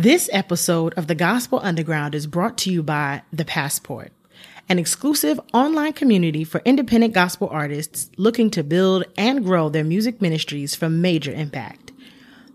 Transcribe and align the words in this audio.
This 0.00 0.30
episode 0.32 0.94
of 0.94 1.08
the 1.08 1.16
Gospel 1.16 1.58
Underground 1.60 2.14
is 2.14 2.28
brought 2.28 2.56
to 2.58 2.70
you 2.70 2.84
by 2.84 3.22
The 3.32 3.44
Passport, 3.44 4.12
an 4.68 4.78
exclusive 4.78 5.40
online 5.52 5.92
community 5.92 6.44
for 6.44 6.62
independent 6.64 7.14
gospel 7.14 7.48
artists 7.50 8.08
looking 8.16 8.48
to 8.50 8.62
build 8.62 9.06
and 9.16 9.44
grow 9.44 9.68
their 9.68 9.82
music 9.82 10.22
ministries 10.22 10.76
from 10.76 11.00
major 11.00 11.32
impact. 11.32 11.90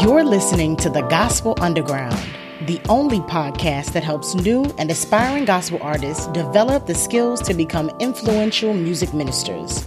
You're 0.00 0.24
listening 0.24 0.76
to 0.78 0.88
the 0.88 1.02
Gospel 1.02 1.54
Underground 1.60 2.18
the 2.66 2.80
only 2.88 3.20
podcast 3.20 3.92
that 3.92 4.02
helps 4.02 4.34
new 4.34 4.64
and 4.78 4.90
aspiring 4.90 5.44
gospel 5.44 5.78
artists 5.82 6.26
develop 6.28 6.86
the 6.86 6.94
skills 6.94 7.42
to 7.42 7.52
become 7.52 7.90
influential 8.00 8.72
music 8.72 9.12
ministers. 9.12 9.84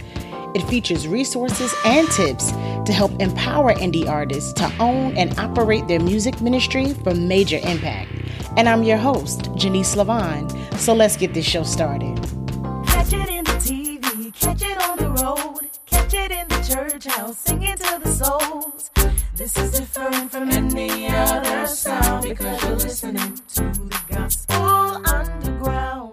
It 0.54 0.62
features 0.62 1.08
resources 1.08 1.74
and 1.84 2.08
tips 2.10 2.52
to 2.52 2.92
help 2.92 3.10
empower 3.20 3.74
indie 3.74 4.08
artists 4.08 4.52
to 4.54 4.72
own 4.78 5.16
and 5.16 5.36
operate 5.40 5.88
their 5.88 5.98
music 5.98 6.40
ministry 6.40 6.94
for 6.94 7.14
major 7.14 7.58
impact. 7.64 8.10
And 8.56 8.68
I'm 8.68 8.84
your 8.84 8.96
host, 8.96 9.42
Jenise 9.52 9.96
Lavonne. 9.96 10.48
So 10.78 10.94
let's 10.94 11.16
get 11.16 11.34
this 11.34 11.46
show 11.46 11.64
started. 11.64 12.16
Catch 12.86 13.12
it 13.12 13.28
in 13.28 13.44
the 13.44 13.58
TV, 13.58 14.40
catch 14.40 14.62
it 14.62 14.88
on 14.88 14.98
the 14.98 15.10
road, 15.22 15.68
catch 15.86 16.14
it 16.14 16.30
in 16.30 16.46
the 16.48 16.62
church 16.62 17.06
house, 17.06 17.38
singing 17.38 17.76
to 17.76 18.00
the 18.02 18.12
souls. 18.12 18.90
This 19.38 19.56
is 19.56 19.70
different 19.70 20.32
from 20.32 20.50
any 20.50 21.06
other 21.06 21.64
sound 21.68 22.24
because 22.24 22.60
you're 22.64 22.74
listening 22.74 23.40
to 23.54 23.62
the 23.62 24.00
gospel 24.10 25.06
underground. 25.06 26.07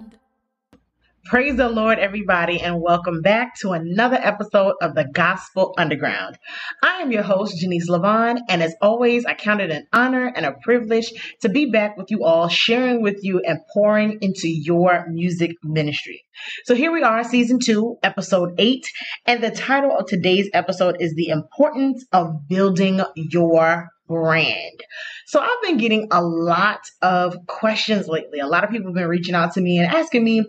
Praise 1.25 1.55
the 1.55 1.69
Lord, 1.69 1.97
everybody, 1.97 2.61
and 2.61 2.79
welcome 2.79 3.23
back 3.23 3.55
to 3.55 3.71
another 3.71 4.19
episode 4.21 4.75
of 4.79 4.93
the 4.93 5.05
Gospel 5.11 5.73
Underground. 5.75 6.37
I 6.83 7.01
am 7.01 7.11
your 7.11 7.23
host, 7.23 7.59
Jenise 7.59 7.89
Lavonne, 7.89 8.41
and 8.47 8.61
as 8.61 8.75
always, 8.79 9.25
I 9.25 9.33
count 9.33 9.59
it 9.59 9.71
an 9.71 9.87
honor 9.91 10.31
and 10.35 10.45
a 10.45 10.53
privilege 10.61 11.11
to 11.41 11.49
be 11.49 11.71
back 11.71 11.97
with 11.97 12.11
you 12.11 12.23
all, 12.23 12.47
sharing 12.47 13.01
with 13.01 13.23
you 13.23 13.39
and 13.39 13.57
pouring 13.73 14.19
into 14.21 14.47
your 14.47 15.07
music 15.09 15.55
ministry. 15.63 16.23
So 16.65 16.75
here 16.75 16.91
we 16.91 17.01
are, 17.01 17.23
season 17.23 17.57
two, 17.57 17.97
episode 18.03 18.53
eight, 18.59 18.85
and 19.25 19.43
the 19.43 19.49
title 19.49 19.97
of 19.97 20.05
today's 20.05 20.47
episode 20.53 20.97
is 20.99 21.15
The 21.15 21.29
Importance 21.29 22.05
of 22.11 22.47
Building 22.47 23.01
Your 23.15 23.87
brand. 24.07 24.79
So 25.25 25.39
I've 25.39 25.61
been 25.63 25.77
getting 25.77 26.07
a 26.11 26.21
lot 26.21 26.81
of 27.01 27.35
questions 27.47 28.07
lately. 28.07 28.41
A 28.41 28.47
lot 28.47 28.63
of 28.63 28.69
people 28.69 28.89
have 28.89 28.95
been 28.95 29.07
reaching 29.07 29.33
out 29.33 29.53
to 29.53 29.61
me 29.61 29.79
and 29.79 29.87
asking 29.91 30.23
me 30.23 30.45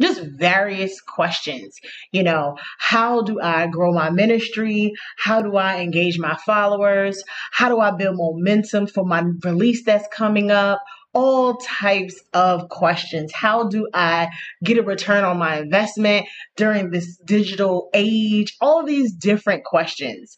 just 0.00 0.22
various 0.22 1.00
questions. 1.00 1.76
You 2.12 2.22
know, 2.22 2.56
how 2.78 3.22
do 3.22 3.40
I 3.40 3.66
grow 3.66 3.92
my 3.92 4.10
ministry? 4.10 4.92
How 5.16 5.42
do 5.42 5.56
I 5.56 5.80
engage 5.80 6.18
my 6.18 6.36
followers? 6.46 7.22
How 7.52 7.68
do 7.68 7.80
I 7.80 7.90
build 7.90 8.16
momentum 8.16 8.86
for 8.86 9.04
my 9.04 9.24
release 9.44 9.84
that's 9.84 10.08
coming 10.12 10.50
up? 10.50 10.80
All 11.14 11.56
types 11.56 12.14
of 12.34 12.68
questions. 12.68 13.32
How 13.32 13.68
do 13.68 13.88
I 13.94 14.28
get 14.62 14.78
a 14.78 14.82
return 14.82 15.24
on 15.24 15.38
my 15.38 15.58
investment 15.58 16.26
during 16.56 16.90
this 16.90 17.18
digital 17.24 17.88
age? 17.94 18.54
All 18.60 18.84
these 18.84 19.14
different 19.14 19.64
questions. 19.64 20.36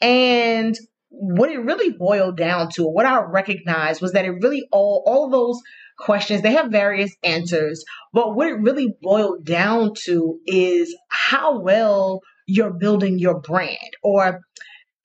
And 0.00 0.76
what 1.10 1.50
it 1.50 1.58
really 1.58 1.90
boiled 1.90 2.36
down 2.36 2.68
to, 2.70 2.84
what 2.84 3.06
I 3.06 3.22
recognized 3.22 4.00
was 4.00 4.12
that 4.12 4.24
it 4.24 4.30
really 4.42 4.66
all 4.72 5.02
all 5.06 5.30
those 5.30 5.60
questions. 5.98 6.42
They 6.42 6.52
have 6.52 6.70
various 6.70 7.14
answers, 7.22 7.84
but 8.12 8.34
what 8.34 8.48
it 8.48 8.60
really 8.60 8.94
boiled 9.02 9.44
down 9.44 9.92
to 10.04 10.38
is 10.46 10.94
how 11.08 11.60
well 11.60 12.20
you're 12.46 12.72
building 12.72 13.18
your 13.18 13.40
brand 13.40 13.78
or 14.02 14.40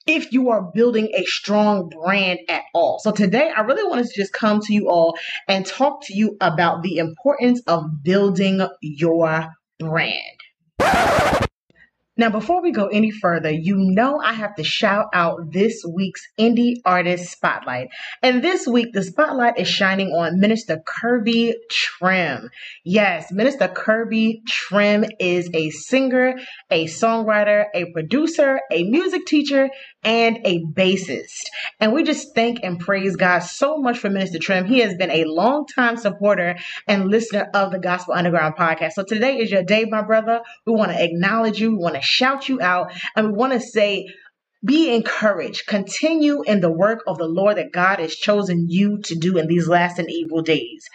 if 0.06 0.32
you 0.32 0.50
are 0.50 0.72
building 0.74 1.10
a 1.14 1.24
strong 1.26 1.90
brand 1.90 2.40
at 2.50 2.64
all. 2.74 3.00
So 3.04 3.12
today 3.12 3.52
I 3.56 3.62
really 3.62 3.88
wanted 3.88 4.08
to 4.08 4.14
just 4.16 4.34
come 4.34 4.60
to 4.62 4.74
you 4.74 4.90
all 4.90 5.16
and 5.48 5.66
talk 5.66 6.04
to 6.06 6.16
you 6.16 6.36
about 6.42 6.82
the 6.82 6.98
importance 6.98 7.62
of 7.68 7.84
building 8.04 8.68
your 8.82 9.48
brand. 9.80 11.49
Now, 12.20 12.30
before 12.30 12.62
we 12.62 12.74
go 12.74 12.88
any 12.88 13.12
further, 13.12 13.50
you 13.50 13.78
know 13.78 14.20
I 14.20 14.34
have 14.34 14.54
to 14.56 14.64
shout 14.66 15.06
out 15.14 15.54
this 15.54 15.86
week's 15.90 16.22
Indie 16.38 16.74
Artist 16.84 17.32
Spotlight. 17.32 17.88
And 18.22 18.44
this 18.44 18.68
week, 18.68 18.92
the 18.92 19.04
spotlight 19.04 19.58
is 19.58 19.70
shining 19.70 20.10
on 20.10 20.38
Minister 20.38 20.82
Kirby 20.86 21.56
Trim. 21.72 22.50
Yes, 22.84 23.32
Minister 23.32 23.70
Kirby 23.70 24.42
Trim 24.46 25.06
is 25.18 25.50
a 25.54 25.70
singer, 25.70 26.36
a 26.70 26.88
songwriter, 26.88 27.68
a 27.74 27.90
producer, 27.94 28.60
a 28.70 28.84
music 28.84 29.26
teacher, 29.26 29.70
and 30.04 30.40
a 30.44 30.62
bassist. 30.66 31.46
And 31.80 31.94
we 31.94 32.04
just 32.04 32.36
thank 32.36 32.60
and 32.64 32.82
praise 32.82 33.16
God 33.16 33.40
so 33.40 33.78
much 33.78 33.98
for 33.98 34.10
Minister 34.10 34.40
Trim. 34.40 34.66
He 34.66 34.80
has 34.80 34.94
been 34.96 35.12
a 35.12 35.24
long-time 35.24 35.96
supporter 35.96 36.58
and 36.86 37.08
listener 37.08 37.50
of 37.54 37.72
the 37.72 37.80
Gospel 37.80 38.14
Underground 38.14 38.56
podcast. 38.58 38.92
So 38.94 39.06
today 39.06 39.38
is 39.38 39.52
your 39.52 39.64
day, 39.64 39.86
my 39.86 40.02
brother. 40.02 40.42
We 40.66 40.74
want 40.74 40.92
to 40.92 41.02
acknowledge 41.02 41.62
you. 41.62 41.72
We 41.72 41.78
want 41.78 41.96
to 41.96 42.09
shout 42.10 42.50
you 42.50 42.62
out. 42.62 42.92
And 43.16 43.28
we 43.28 43.34
want 43.34 43.54
to 43.54 43.60
say, 43.60 44.08
be 44.66 44.94
encouraged. 44.94 45.68
Continue 45.68 46.42
in 46.42 46.60
the 46.60 46.72
work 46.72 47.04
of 47.08 47.18
the 47.18 47.28
Lord 47.28 47.58
that 47.58 47.72
God 47.72 48.00
has 48.00 48.16
chosen 48.16 48.66
you 48.68 49.00
to 49.04 49.16
do 49.16 49.38
in 49.38 49.48
these 49.48 49.68
last 49.68 50.00
and 50.00 50.10
evil 50.10 50.42
days. 50.42 50.86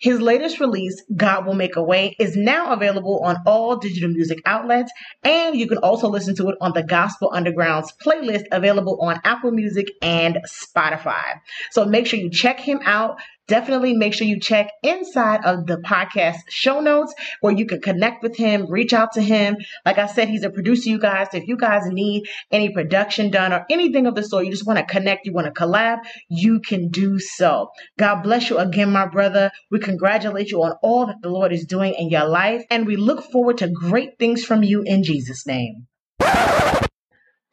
His 0.00 0.20
latest 0.20 0.58
release, 0.58 1.00
God 1.14 1.46
Will 1.46 1.54
Make 1.54 1.76
a 1.76 1.82
Way, 1.82 2.16
is 2.18 2.36
now 2.36 2.72
available 2.72 3.20
on 3.22 3.36
all 3.46 3.76
digital 3.76 4.08
music 4.08 4.38
outlets, 4.44 4.90
and 5.22 5.54
you 5.54 5.68
can 5.68 5.78
also 5.78 6.08
listen 6.08 6.34
to 6.36 6.48
it 6.48 6.56
on 6.60 6.72
the 6.72 6.82
Gospel 6.82 7.30
Underground's 7.32 7.92
playlist 8.04 8.46
available 8.50 8.98
on 9.00 9.20
Apple 9.22 9.52
Music 9.52 9.86
and 10.02 10.38
Spotify. 10.48 11.22
So 11.70 11.84
make 11.84 12.08
sure 12.08 12.18
you 12.18 12.30
check 12.30 12.58
him 12.58 12.80
out 12.84 13.20
definitely 13.52 13.92
make 13.92 14.14
sure 14.14 14.26
you 14.26 14.40
check 14.40 14.70
inside 14.82 15.44
of 15.44 15.66
the 15.66 15.76
podcast 15.76 16.38
show 16.48 16.80
notes 16.80 17.12
where 17.42 17.52
you 17.52 17.66
can 17.66 17.82
connect 17.82 18.22
with 18.22 18.34
him, 18.34 18.64
reach 18.70 18.94
out 18.94 19.12
to 19.12 19.20
him. 19.20 19.58
Like 19.84 19.98
I 19.98 20.06
said, 20.06 20.30
he's 20.30 20.42
a 20.42 20.48
producer, 20.48 20.88
you 20.88 20.98
guys. 20.98 21.26
So 21.30 21.36
if 21.36 21.46
you 21.46 21.58
guys 21.58 21.82
need 21.84 22.24
any 22.50 22.70
production 22.70 23.30
done 23.30 23.52
or 23.52 23.66
anything 23.68 24.06
of 24.06 24.14
the 24.14 24.22
sort, 24.22 24.46
you 24.46 24.50
just 24.50 24.66
want 24.66 24.78
to 24.78 24.86
connect, 24.86 25.26
you 25.26 25.34
want 25.34 25.48
to 25.48 25.52
collab, 25.52 25.98
you 26.30 26.60
can 26.60 26.88
do 26.88 27.18
so. 27.18 27.68
God 27.98 28.22
bless 28.22 28.48
you 28.48 28.56
again, 28.56 28.90
my 28.90 29.06
brother. 29.06 29.50
We 29.70 29.80
congratulate 29.80 30.50
you 30.50 30.62
on 30.62 30.72
all 30.82 31.04
that 31.08 31.20
the 31.20 31.28
Lord 31.28 31.52
is 31.52 31.66
doing 31.66 31.92
in 31.98 32.08
your 32.08 32.24
life, 32.26 32.64
and 32.70 32.86
we 32.86 32.96
look 32.96 33.22
forward 33.22 33.58
to 33.58 33.68
great 33.68 34.18
things 34.18 34.46
from 34.46 34.62
you 34.62 34.82
in 34.86 35.04
Jesus' 35.04 35.46
name. 35.46 35.88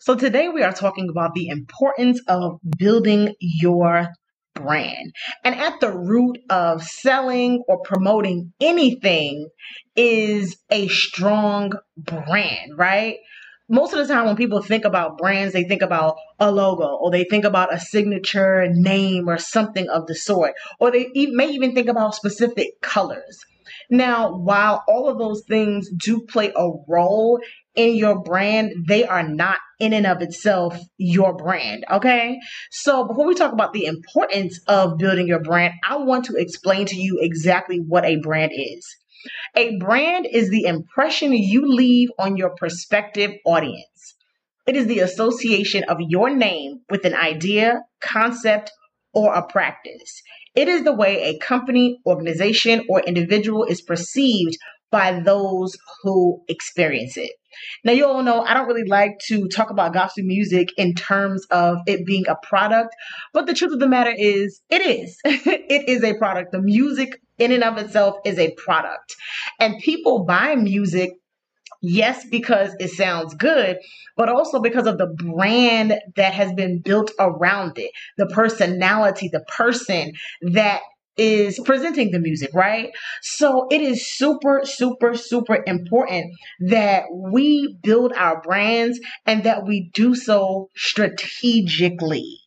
So, 0.02 0.16
today 0.16 0.48
we 0.48 0.64
are 0.64 0.72
talking 0.72 1.10
about 1.10 1.34
the 1.34 1.50
importance 1.50 2.22
of 2.30 2.60
building 2.78 3.36
your 3.42 4.08
brand. 4.62 5.14
And 5.44 5.56
at 5.56 5.80
the 5.80 5.92
root 5.92 6.38
of 6.50 6.84
selling 6.84 7.64
or 7.68 7.82
promoting 7.82 8.54
anything 8.60 9.48
is 9.96 10.58
a 10.70 10.88
strong 10.88 11.72
brand, 11.98 12.78
right? 12.78 13.18
Most 13.72 13.94
of 13.94 14.00
the 14.00 14.12
time, 14.12 14.26
when 14.26 14.36
people 14.36 14.64
think 14.64 14.84
about 14.84 15.20
brands, 15.20 15.54
they 15.54 15.64
think 15.64 15.84
about 15.84 16.16
a 16.40 16.52
logo 16.52 16.88
or 16.88 17.12
they 17.12 17.24
think 17.24 17.46
about 17.46 17.74
a 17.74 17.80
signature 17.80 18.68
name 18.68 19.30
or 19.30 19.38
something 19.38 19.88
of 19.90 20.08
the 20.08 20.16
sort, 20.16 20.54
or 20.80 20.90
they 20.90 21.08
may 21.14 21.50
even 21.50 21.76
think 21.76 21.88
about 21.88 22.16
specific 22.16 22.82
colors. 22.82 23.40
Now, 23.90 24.36
while 24.36 24.84
all 24.88 25.10
of 25.10 25.18
those 25.18 25.44
things 25.48 25.90
do 25.90 26.22
play 26.22 26.52
a 26.56 26.70
role 26.88 27.40
in 27.76 27.96
your 27.96 28.22
brand, 28.22 28.72
they 28.88 29.06
are 29.06 29.28
not 29.28 29.58
in 29.80 29.94
and 29.94 30.06
of 30.06 30.22
itself 30.22 30.78
your 30.98 31.36
brand. 31.36 31.86
Okay. 31.90 32.38
So 32.72 33.08
before 33.08 33.26
we 33.26 33.34
talk 33.34 33.54
about 33.54 33.74
the 33.74 33.86
importance 33.86 34.60
of 34.68 34.98
building 34.98 35.28
your 35.28 35.42
brand, 35.42 35.74
I 35.88 35.98
want 35.98 36.26
to 36.26 36.36
explain 36.36 36.86
to 36.88 36.96
you 36.96 37.20
exactly 37.22 37.78
what 37.78 38.06
a 38.06 38.18
brand 38.18 38.52
is. 38.54 38.86
A 39.56 39.78
brand 39.78 40.28
is 40.32 40.50
the 40.50 40.66
impression 40.66 41.34
you 41.34 41.68
leave 41.68 42.10
on 42.20 42.38
your 42.38 42.52
prospective 42.56 43.32
audience. 43.46 44.16
It 44.68 44.76
is 44.76 44.86
the 44.86 45.00
association 45.00 45.84
of 45.86 45.98
your 46.00 46.30
name 46.30 46.82
with 46.92 47.06
an 47.06 47.16
idea, 47.16 47.82
concept, 48.02 48.72
or 49.14 49.34
a 49.34 49.46
practice. 49.46 50.22
It 50.56 50.68
is 50.68 50.84
the 50.84 50.94
way 50.94 51.24
a 51.24 51.38
company, 51.40 52.00
organization, 52.06 52.86
or 52.90 53.02
individual 53.02 53.64
is 53.66 53.82
perceived 53.82 54.58
by 54.92 55.20
those 55.20 55.78
who 56.04 56.42
experience 56.48 57.16
it. 57.18 57.32
Now, 57.84 57.94
you 57.94 58.06
all 58.06 58.24
know 58.24 58.42
I 58.42 58.54
don't 58.54 58.68
really 58.68 58.88
like 58.88 59.20
to 59.28 59.48
talk 59.48 59.70
about 59.70 59.94
gospel 59.94 60.24
music 60.24 60.70
in 60.78 60.94
terms 60.94 61.46
of 61.52 61.78
it 61.88 62.06
being 62.06 62.28
a 62.28 62.36
product, 62.44 62.96
but 63.34 63.48
the 63.48 63.54
truth 63.54 63.74
of 63.74 63.80
the 63.80 63.88
matter 63.88 64.14
is, 64.16 64.62
it 64.70 64.82
is. 64.82 65.20
it 65.26 65.90
is 65.90 66.04
a 66.04 66.14
product. 66.16 66.52
The 66.52 66.62
music 66.62 67.20
in 67.38 67.52
and 67.52 67.64
of 67.64 67.78
itself 67.78 68.16
is 68.26 68.38
a 68.38 68.54
product. 68.56 69.16
And 69.60 69.80
people 69.80 70.26
buy 70.26 70.56
music 70.56 71.12
Yes, 71.82 72.26
because 72.30 72.76
it 72.80 72.90
sounds 72.90 73.34
good, 73.36 73.78
but 74.18 74.28
also 74.28 74.60
because 74.60 74.86
of 74.86 74.98
the 74.98 75.08
brand 75.08 75.94
that 76.18 76.34
has 76.34 76.52
been 76.54 76.82
built 76.82 77.12
around 77.20 77.78
it, 77.78 77.92
the 78.18 78.26
personality, 78.28 79.30
the 79.32 79.46
person 79.48 80.12
that 80.42 80.82
is 81.16 81.60
presenting 81.66 82.12
the 82.12 82.20
music, 82.20 82.50
right? 82.54 82.92
So 83.22 83.68
it 83.72 83.82
is 83.82 84.06
super, 84.14 84.62
super, 84.66 85.16
super 85.16 85.64
important 85.68 86.34
that 86.68 87.04
we 87.14 87.78
build 87.82 88.14
our 88.16 88.42
brands 88.42 89.00
and 89.26 89.44
that 89.46 89.66
we 89.66 89.90
do 89.94 90.16
so 90.16 90.70
strategically. 90.76 92.40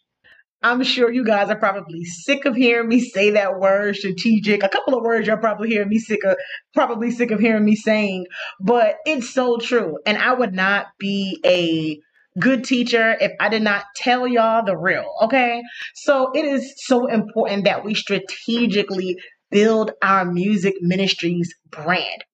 I'm 0.62 0.82
sure 0.84 1.12
you 1.12 1.24
guys 1.24 1.50
are 1.50 1.58
probably 1.58 2.04
sick 2.04 2.44
of 2.44 2.54
hearing 2.54 2.88
me 2.88 3.00
say 3.00 3.30
that 3.30 3.58
word 3.58 3.96
strategic. 3.96 4.62
A 4.62 4.68
couple 4.68 4.94
of 4.94 5.02
words 5.02 5.26
you're 5.26 5.36
probably 5.36 5.70
hearing 5.70 5.88
me 5.88 5.98
sick 5.98 6.24
of, 6.24 6.36
probably 6.72 7.10
sick 7.10 7.30
of 7.30 7.40
hearing 7.40 7.64
me 7.64 7.74
saying, 7.74 8.26
but 8.60 8.96
it's 9.04 9.30
so 9.30 9.58
true. 9.58 9.98
And 10.06 10.18
I 10.18 10.34
would 10.34 10.54
not 10.54 10.86
be 10.98 11.40
a 11.44 11.98
good 12.40 12.64
teacher 12.64 13.16
if 13.20 13.32
I 13.40 13.48
did 13.48 13.62
not 13.62 13.84
tell 13.96 14.26
y'all 14.26 14.64
the 14.64 14.76
real, 14.76 15.06
okay? 15.22 15.62
So 15.94 16.30
it 16.32 16.44
is 16.44 16.74
so 16.76 17.06
important 17.06 17.64
that 17.64 17.84
we 17.84 17.94
strategically 17.94 19.16
build 19.50 19.90
our 20.02 20.24
music 20.24 20.74
ministries 20.80 21.54
brand. 21.70 22.24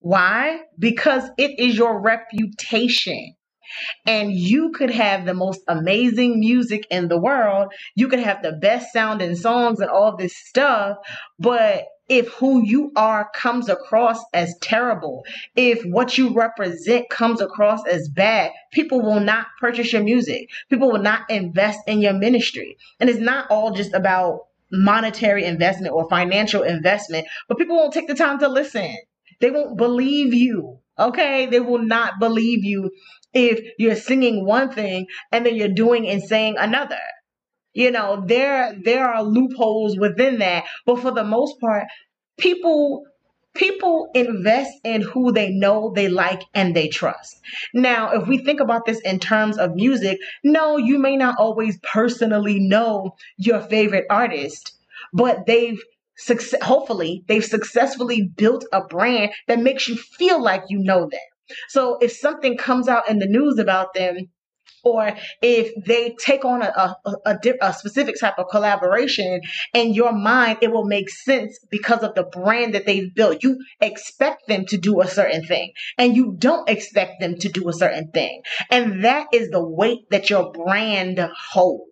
Why? 0.00 0.60
Because 0.78 1.28
it 1.36 1.58
is 1.58 1.76
your 1.76 2.00
reputation 2.00 3.34
and 4.06 4.32
you 4.32 4.70
could 4.70 4.90
have 4.90 5.24
the 5.24 5.34
most 5.34 5.60
amazing 5.68 6.40
music 6.40 6.86
in 6.90 7.08
the 7.08 7.18
world. 7.18 7.72
You 7.94 8.08
could 8.08 8.20
have 8.20 8.42
the 8.42 8.52
best 8.52 8.92
sounding 8.92 9.36
songs 9.36 9.80
and 9.80 9.90
all 9.90 10.16
this 10.16 10.36
stuff, 10.36 10.98
but 11.38 11.86
if 12.08 12.28
who 12.34 12.62
you 12.64 12.92
are 12.96 13.30
comes 13.34 13.68
across 13.68 14.22
as 14.34 14.54
terrible, 14.60 15.24
if 15.56 15.82
what 15.84 16.18
you 16.18 16.34
represent 16.34 17.08
comes 17.08 17.40
across 17.40 17.80
as 17.86 18.08
bad, 18.08 18.50
people 18.72 19.00
will 19.00 19.20
not 19.20 19.46
purchase 19.60 19.92
your 19.92 20.02
music. 20.02 20.50
People 20.68 20.90
will 20.90 21.00
not 21.00 21.30
invest 21.30 21.78
in 21.86 22.00
your 22.00 22.12
ministry. 22.12 22.76
And 23.00 23.08
it's 23.08 23.20
not 23.20 23.50
all 23.50 23.72
just 23.72 23.94
about 23.94 24.46
monetary 24.70 25.44
investment 25.44 25.94
or 25.94 26.08
financial 26.08 26.62
investment, 26.62 27.26
but 27.48 27.58
people 27.58 27.76
won't 27.76 27.94
take 27.94 28.08
the 28.08 28.14
time 28.14 28.38
to 28.40 28.48
listen. 28.48 28.94
They 29.40 29.50
won't 29.50 29.76
believe 29.76 30.34
you. 30.34 30.78
Okay. 30.98 31.46
They 31.46 31.60
will 31.60 31.82
not 31.82 32.18
believe 32.18 32.64
you 32.64 32.90
if 33.34 33.60
you're 33.78 33.96
singing 33.96 34.44
one 34.44 34.70
thing 34.70 35.06
and 35.30 35.46
then 35.46 35.56
you're 35.56 35.68
doing 35.68 36.08
and 36.08 36.22
saying 36.22 36.56
another. 36.58 37.00
You 37.74 37.90
know, 37.90 38.22
there 38.26 38.76
there 38.84 39.08
are 39.08 39.22
loopholes 39.22 39.98
within 39.98 40.38
that, 40.40 40.64
but 40.84 41.00
for 41.00 41.10
the 41.10 41.24
most 41.24 41.58
part, 41.58 41.86
people 42.38 43.04
people 43.54 44.08
invest 44.14 44.72
in 44.84 45.02
who 45.02 45.32
they 45.32 45.50
know, 45.50 45.92
they 45.94 46.08
like, 46.08 46.42
and 46.54 46.74
they 46.74 46.88
trust. 46.88 47.40
Now, 47.74 48.12
if 48.12 48.26
we 48.28 48.38
think 48.38 48.60
about 48.60 48.86
this 48.86 49.00
in 49.00 49.18
terms 49.18 49.58
of 49.58 49.74
music, 49.74 50.18
no, 50.42 50.76
you 50.76 50.98
may 50.98 51.16
not 51.16 51.36
always 51.38 51.78
personally 51.82 52.58
know 52.58 53.14
your 53.36 53.60
favorite 53.60 54.06
artist, 54.10 54.72
but 55.12 55.46
they've 55.46 55.80
success 56.16 56.62
hopefully 56.62 57.24
they've 57.26 57.44
successfully 57.44 58.30
built 58.36 58.64
a 58.72 58.84
brand 58.84 59.32
that 59.48 59.58
makes 59.58 59.88
you 59.88 59.96
feel 59.96 60.42
like 60.42 60.62
you 60.68 60.78
know 60.78 61.08
them. 61.10 61.20
So 61.68 61.98
if 62.00 62.12
something 62.12 62.56
comes 62.56 62.88
out 62.88 63.08
in 63.08 63.18
the 63.18 63.26
news 63.26 63.58
about 63.58 63.94
them, 63.94 64.28
or 64.84 65.16
if 65.40 65.72
they 65.84 66.14
take 66.24 66.44
on 66.44 66.62
a, 66.62 66.66
a, 66.66 66.96
a, 67.26 67.38
a, 67.60 67.72
specific 67.72 68.18
type 68.18 68.38
of 68.38 68.46
collaboration 68.50 69.40
in 69.74 69.94
your 69.94 70.12
mind, 70.12 70.58
it 70.60 70.72
will 70.72 70.84
make 70.84 71.08
sense 71.08 71.58
because 71.70 72.02
of 72.02 72.14
the 72.14 72.24
brand 72.24 72.74
that 72.74 72.86
they've 72.86 73.14
built. 73.14 73.42
You 73.42 73.58
expect 73.80 74.48
them 74.48 74.66
to 74.66 74.78
do 74.78 75.00
a 75.00 75.06
certain 75.06 75.44
thing 75.44 75.72
and 75.98 76.16
you 76.16 76.34
don't 76.36 76.68
expect 76.68 77.20
them 77.20 77.36
to 77.38 77.48
do 77.48 77.68
a 77.68 77.72
certain 77.72 78.10
thing. 78.10 78.42
And 78.70 79.04
that 79.04 79.28
is 79.32 79.50
the 79.50 79.64
weight 79.64 80.10
that 80.10 80.30
your 80.30 80.50
brand 80.50 81.20
holds. 81.52 81.91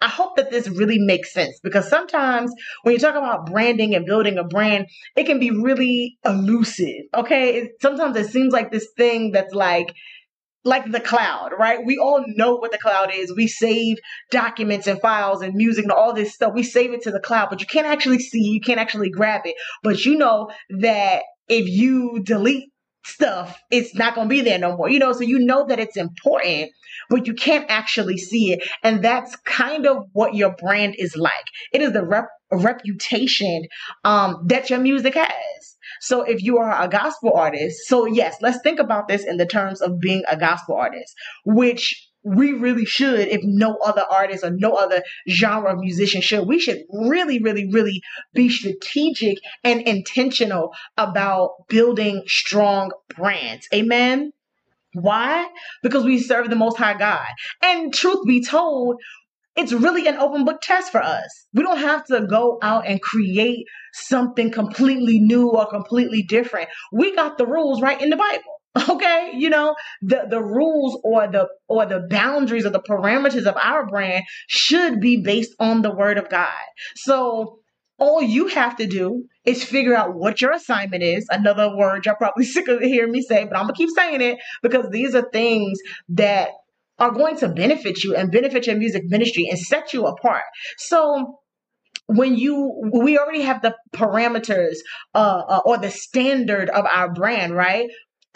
I 0.00 0.08
hope 0.08 0.36
that 0.36 0.50
this 0.50 0.68
really 0.68 0.98
makes 0.98 1.32
sense 1.32 1.58
because 1.62 1.88
sometimes 1.88 2.52
when 2.82 2.94
you 2.94 3.00
talk 3.00 3.16
about 3.16 3.46
branding 3.46 3.94
and 3.94 4.06
building 4.06 4.38
a 4.38 4.44
brand, 4.44 4.86
it 5.16 5.24
can 5.24 5.40
be 5.40 5.50
really 5.50 6.18
elusive. 6.24 7.04
Okay. 7.14 7.56
It, 7.56 7.72
sometimes 7.82 8.16
it 8.16 8.30
seems 8.30 8.52
like 8.52 8.70
this 8.70 8.88
thing 8.96 9.32
that's 9.32 9.54
like, 9.54 9.92
like 10.64 10.90
the 10.90 11.00
cloud, 11.00 11.50
right? 11.58 11.80
We 11.84 11.98
all 11.98 12.24
know 12.28 12.56
what 12.56 12.70
the 12.70 12.78
cloud 12.78 13.10
is. 13.12 13.34
We 13.34 13.48
save 13.48 13.96
documents 14.30 14.86
and 14.86 15.00
files 15.00 15.42
and 15.42 15.54
music 15.54 15.84
and 15.84 15.92
all 15.92 16.12
this 16.12 16.34
stuff. 16.34 16.52
We 16.54 16.62
save 16.62 16.92
it 16.92 17.02
to 17.02 17.10
the 17.10 17.20
cloud, 17.20 17.48
but 17.50 17.60
you 17.60 17.66
can't 17.66 17.86
actually 17.86 18.18
see, 18.18 18.40
you 18.40 18.60
can't 18.60 18.80
actually 18.80 19.10
grab 19.10 19.42
it. 19.46 19.56
But 19.82 20.04
you 20.04 20.16
know 20.16 20.50
that 20.80 21.22
if 21.48 21.68
you 21.68 22.20
delete 22.22 22.70
stuff, 23.08 23.58
it's 23.70 23.94
not 23.94 24.14
going 24.14 24.28
to 24.28 24.34
be 24.34 24.42
there 24.42 24.58
no 24.58 24.76
more. 24.76 24.88
You 24.88 24.98
know, 24.98 25.12
so 25.12 25.20
you 25.20 25.38
know 25.38 25.66
that 25.66 25.78
it's 25.78 25.96
important, 25.96 26.70
but 27.10 27.26
you 27.26 27.34
can't 27.34 27.66
actually 27.68 28.18
see 28.18 28.52
it. 28.52 28.68
And 28.82 29.02
that's 29.02 29.34
kind 29.44 29.86
of 29.86 30.04
what 30.12 30.34
your 30.34 30.54
brand 30.54 30.94
is 30.98 31.16
like. 31.16 31.44
It 31.72 31.82
is 31.82 31.92
the 31.92 32.04
rep- 32.04 32.28
reputation 32.52 33.64
um, 34.04 34.44
that 34.46 34.70
your 34.70 34.78
music 34.78 35.14
has. 35.14 35.76
So 36.00 36.22
if 36.22 36.42
you 36.42 36.58
are 36.58 36.82
a 36.82 36.88
gospel 36.88 37.32
artist, 37.34 37.80
so 37.86 38.06
yes, 38.06 38.36
let's 38.40 38.60
think 38.62 38.78
about 38.78 39.08
this 39.08 39.24
in 39.24 39.36
the 39.36 39.46
terms 39.46 39.80
of 39.80 39.98
being 39.98 40.22
a 40.28 40.36
gospel 40.36 40.76
artist, 40.76 41.14
which 41.44 42.07
we 42.22 42.52
really 42.52 42.84
should, 42.84 43.20
if 43.28 43.40
no 43.44 43.76
other 43.84 44.04
artist 44.10 44.44
or 44.44 44.50
no 44.50 44.72
other 44.72 45.02
genre 45.28 45.72
of 45.72 45.78
musician 45.78 46.20
should, 46.20 46.46
we 46.46 46.58
should 46.58 46.82
really, 46.90 47.40
really, 47.40 47.68
really 47.70 48.02
be 48.34 48.48
strategic 48.48 49.38
and 49.64 49.82
intentional 49.82 50.72
about 50.96 51.50
building 51.68 52.22
strong 52.26 52.90
brands. 53.16 53.66
Amen. 53.72 54.32
Why? 54.94 55.48
Because 55.82 56.04
we 56.04 56.18
serve 56.18 56.50
the 56.50 56.56
Most 56.56 56.78
High 56.78 56.98
God. 56.98 57.26
And 57.62 57.94
truth 57.94 58.26
be 58.26 58.42
told, 58.42 58.96
it's 59.56 59.72
really 59.72 60.06
an 60.06 60.16
open 60.16 60.44
book 60.44 60.60
test 60.62 60.92
for 60.92 61.02
us. 61.02 61.46
We 61.52 61.62
don't 61.62 61.78
have 61.78 62.04
to 62.06 62.26
go 62.26 62.58
out 62.62 62.86
and 62.86 63.00
create 63.02 63.66
something 63.92 64.50
completely 64.50 65.18
new 65.18 65.48
or 65.50 65.66
completely 65.66 66.22
different. 66.22 66.68
We 66.92 67.14
got 67.14 67.38
the 67.38 67.46
rules 67.46 67.82
right 67.82 68.00
in 68.00 68.10
the 68.10 68.16
Bible. 68.16 68.57
Okay, 68.88 69.32
you 69.34 69.50
know, 69.50 69.74
the 70.02 70.26
the 70.28 70.42
rules 70.42 71.00
or 71.04 71.26
the 71.28 71.48
or 71.68 71.86
the 71.86 72.06
boundaries 72.08 72.66
or 72.66 72.70
the 72.70 72.80
parameters 72.80 73.46
of 73.46 73.56
our 73.56 73.86
brand 73.86 74.24
should 74.46 75.00
be 75.00 75.22
based 75.22 75.54
on 75.58 75.82
the 75.82 75.90
word 75.94 76.18
of 76.18 76.28
God. 76.28 76.48
So 76.96 77.58
all 77.98 78.22
you 78.22 78.46
have 78.48 78.76
to 78.76 78.86
do 78.86 79.24
is 79.44 79.64
figure 79.64 79.94
out 79.94 80.14
what 80.14 80.40
your 80.40 80.52
assignment 80.52 81.02
is. 81.02 81.26
Another 81.30 81.76
word 81.76 82.06
you're 82.06 82.14
probably 82.16 82.44
sick 82.56 82.68
of 82.68 82.80
hearing 82.80 83.12
me 83.12 83.22
say, 83.22 83.44
but 83.44 83.56
I'm 83.56 83.64
gonna 83.64 83.74
keep 83.74 83.90
saying 83.94 84.20
it 84.20 84.38
because 84.62 84.88
these 84.90 85.14
are 85.14 85.28
things 85.32 85.78
that 86.10 86.50
are 86.98 87.12
going 87.12 87.36
to 87.38 87.48
benefit 87.48 88.02
you 88.02 88.16
and 88.16 88.32
benefit 88.32 88.66
your 88.66 88.76
music 88.76 89.04
ministry 89.06 89.46
and 89.48 89.58
set 89.58 89.92
you 89.92 90.06
apart. 90.06 90.42
So 90.78 91.38
when 92.06 92.36
you 92.36 92.90
we 92.92 93.18
already 93.18 93.42
have 93.42 93.60
the 93.60 93.74
parameters 93.92 94.76
uh, 95.14 95.42
uh, 95.46 95.60
or 95.64 95.78
the 95.78 95.90
standard 95.90 96.70
of 96.70 96.86
our 96.86 97.12
brand 97.12 97.54
right 97.54 97.88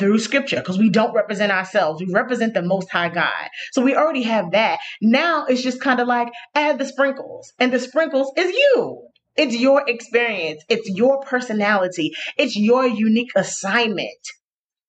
through 0.02 0.18
scripture 0.18 0.56
because 0.56 0.78
we 0.78 0.90
don't 0.90 1.14
represent 1.14 1.52
ourselves. 1.52 2.02
We 2.02 2.12
represent 2.12 2.54
the 2.54 2.62
most 2.62 2.90
high 2.90 3.09
god. 3.09 3.49
So 3.71 3.82
we 3.82 3.94
already 3.94 4.23
have 4.23 4.50
that. 4.50 4.80
Now 5.00 5.47
it's 5.47 5.62
just 5.62 5.80
kind 5.80 6.00
of 6.00 6.09
like 6.09 6.28
add 6.56 6.78
the 6.78 6.85
sprinkles. 6.85 7.52
And 7.61 7.73
the 7.73 7.78
sprinkles 7.78 8.32
is 8.37 8.50
you. 8.50 9.06
It's 9.37 9.54
your 9.54 9.88
experience. 9.88 10.64
It's 10.68 10.90
your 10.90 11.21
personality. 11.21 12.11
It's 12.37 12.56
your 12.56 12.85
unique 12.85 13.30
assignment 13.37 14.11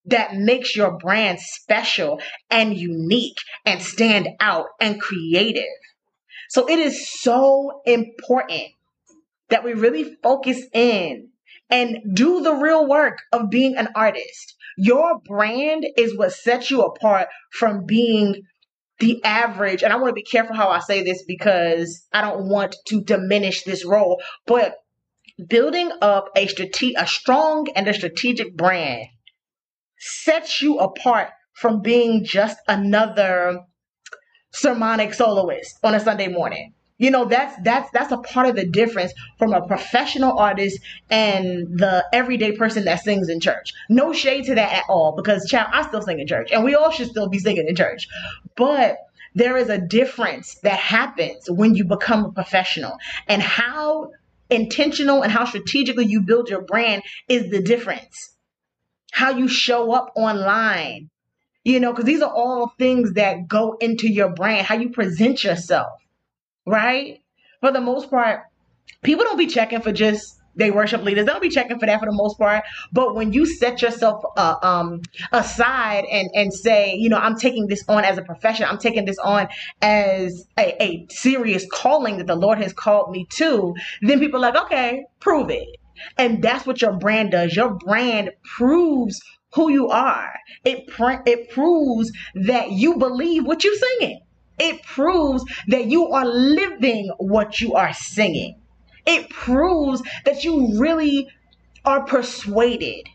that 0.06 0.34
makes 0.34 0.76
your 0.76 0.98
brand 0.98 1.40
special 1.40 2.20
and 2.50 2.76
unique 2.76 3.38
and 3.68 3.84
stand 3.84 4.30
out 4.40 4.66
and 4.82 5.00
creative. 5.00 5.64
So 6.50 6.68
it 6.68 6.80
is 6.80 7.08
so 7.22 7.82
important 7.86 8.72
that 9.50 9.64
we 9.64 9.74
really 9.74 10.18
focus 10.24 10.60
in 10.74 11.30
and 11.70 12.00
do 12.16 12.42
the 12.42 12.56
real 12.56 12.88
work 12.88 13.20
of 13.32 13.52
being 13.52 13.78
an 13.78 13.90
artist. 13.96 14.56
Your 14.78 15.20
brand 15.26 15.86
is 15.98 16.18
what 16.18 16.34
sets 16.34 16.72
you 16.72 16.82
apart 16.82 17.28
from 17.52 17.86
being 17.86 18.42
the 19.00 19.24
average. 19.24 19.84
And 19.84 19.92
I 19.92 19.98
want 19.98 20.10
to 20.10 20.14
be 20.14 20.24
careful 20.24 20.56
how 20.56 20.70
I 20.70 20.80
say 20.80 21.04
this 21.04 21.24
because 21.28 22.08
I 22.14 22.22
don't 22.22 22.48
want 22.50 22.76
to 22.88 23.02
diminish 23.02 23.64
this 23.64 23.86
role, 23.86 24.22
but 24.46 24.76
building 25.48 25.92
up 26.02 26.30
a 26.36 26.48
strate- 26.48 26.96
a 26.98 27.08
strong 27.08 27.68
and 27.76 27.88
a 27.88 27.94
strategic 27.94 28.56
brand 28.56 29.08
sets 29.98 30.62
you 30.62 30.80
apart 30.80 31.30
from 31.54 31.82
being 31.82 32.24
just 32.24 32.58
another 32.68 33.62
sermonic 34.52 35.14
soloist 35.14 35.78
on 35.84 35.96
a 35.96 36.00
Sunday 36.00 36.28
morning. 36.28 36.74
You 37.04 37.12
know, 37.12 37.26
that's 37.26 37.54
that's 37.64 37.92
that's 37.92 38.14
a 38.14 38.18
part 38.18 38.48
of 38.48 38.56
the 38.56 38.66
difference 38.66 39.12
from 39.38 39.52
a 39.52 39.68
professional 39.68 40.40
artist 40.40 40.80
and 41.10 41.68
the 41.78 42.06
everyday 42.14 42.54
person 42.54 42.86
that 42.86 43.04
sings 43.04 43.28
in 43.28 43.42
church. 43.42 43.74
No 43.90 44.14
shade 44.14 44.46
to 44.46 44.56
that 44.56 44.72
at 44.72 44.84
all, 44.88 45.12
because 45.12 45.46
child, 45.50 45.68
I 45.74 45.86
still 45.86 46.02
sing 46.02 46.22
in 46.22 46.28
church, 46.28 46.54
and 46.54 46.64
we 46.64 46.76
all 46.76 46.92
should 46.92 47.10
still 47.10 47.28
be 47.28 47.40
singing 47.40 47.68
in 47.68 47.76
church. 47.76 48.08
But 48.56 49.00
there 49.36 49.58
is 49.58 49.68
a 49.68 49.80
difference 49.80 50.56
that 50.64 50.80
happens 50.80 51.52
when 51.52 51.76
you 51.76 51.84
become 51.84 52.24
a 52.24 52.32
professional, 52.32 52.96
and 53.28 53.42
how 53.42 54.12
intentional 54.50 55.24
and 55.24 55.32
how 55.34 55.44
strategically 55.44 56.06
you 56.06 56.22
build 56.22 56.48
your 56.48 56.62
brand 56.62 57.04
is 57.28 57.52
the 57.52 57.62
difference. 57.62 58.34
How 59.12 59.32
you 59.32 59.50
show 59.50 59.92
up 59.92 60.14
online, 60.16 61.10
you 61.66 61.82
know, 61.82 61.92
because 61.92 62.06
these 62.06 62.22
are 62.22 62.34
all 62.34 62.74
things 62.80 63.16
that 63.16 63.50
go 63.50 63.76
into 63.82 64.08
your 64.08 64.30
brand, 64.30 64.66
how 64.66 64.76
you 64.76 64.90
present 64.92 65.44
yourself 65.44 65.92
right? 66.66 67.20
For 67.62 67.72
the 67.72 67.82
most 67.82 68.10
part, 68.10 68.42
people 69.04 69.24
don't 69.24 69.38
be 69.38 69.48
checking 69.48 69.82
for 69.82 69.92
just 69.92 70.40
they 70.56 70.72
worship 70.72 71.04
leaders. 71.04 71.26
They 71.26 71.32
don't 71.32 71.42
be 71.42 71.50
checking 71.50 71.80
for 71.80 71.86
that 71.86 72.00
for 72.00 72.06
the 72.06 72.14
most 72.14 72.38
part. 72.38 72.64
But 72.92 73.16
when 73.16 73.34
you 73.34 73.46
set 73.46 73.82
yourself 73.82 74.24
uh, 74.38 74.56
um, 74.62 75.02
aside 75.32 76.06
and 76.12 76.30
and 76.34 76.54
say, 76.54 76.96
you 76.96 77.10
know, 77.10 77.18
I'm 77.18 77.38
taking 77.38 77.68
this 77.68 77.84
on 77.88 78.04
as 78.04 78.18
a 78.18 78.22
profession, 78.22 78.66
I'm 78.70 78.78
taking 78.78 79.06
this 79.06 79.18
on 79.20 79.48
as 79.82 80.46
a, 80.58 80.84
a 80.84 81.08
serious 81.10 81.66
calling 81.72 82.18
that 82.18 82.28
the 82.28 82.36
Lord 82.36 82.60
has 82.60 82.74
called 82.74 83.12
me 83.12 83.26
to, 83.38 83.74
then 84.02 84.20
people 84.20 84.44
are 84.44 84.52
like, 84.52 84.64
okay, 84.66 85.06
prove 85.20 85.50
it. 85.50 85.68
And 86.18 86.44
that's 86.44 86.66
what 86.66 86.82
your 86.82 86.94
brand 86.94 87.32
does. 87.32 87.56
Your 87.56 87.76
brand 87.76 88.32
proves 88.44 89.22
who 89.54 89.70
you 89.70 89.90
are. 89.90 90.34
It 90.66 90.88
pr- 90.88 91.22
it 91.26 91.50
proves 91.52 92.12
that 92.36 92.72
you 92.72 92.98
believe 92.98 93.46
what 93.46 93.64
you're 93.64 93.76
singing. 93.76 94.22
It 94.60 94.84
proves 94.84 95.44
that 95.68 95.88
you 95.88 96.08
are 96.10 96.26
living 96.26 97.12
what 97.18 97.60
you 97.60 97.74
are 97.74 97.94
singing. 97.94 98.60
It 99.06 99.30
proves 99.30 100.02
that 100.26 100.44
you 100.44 100.80
really 100.80 101.28
are 101.86 102.06
persuaded. 102.06 103.08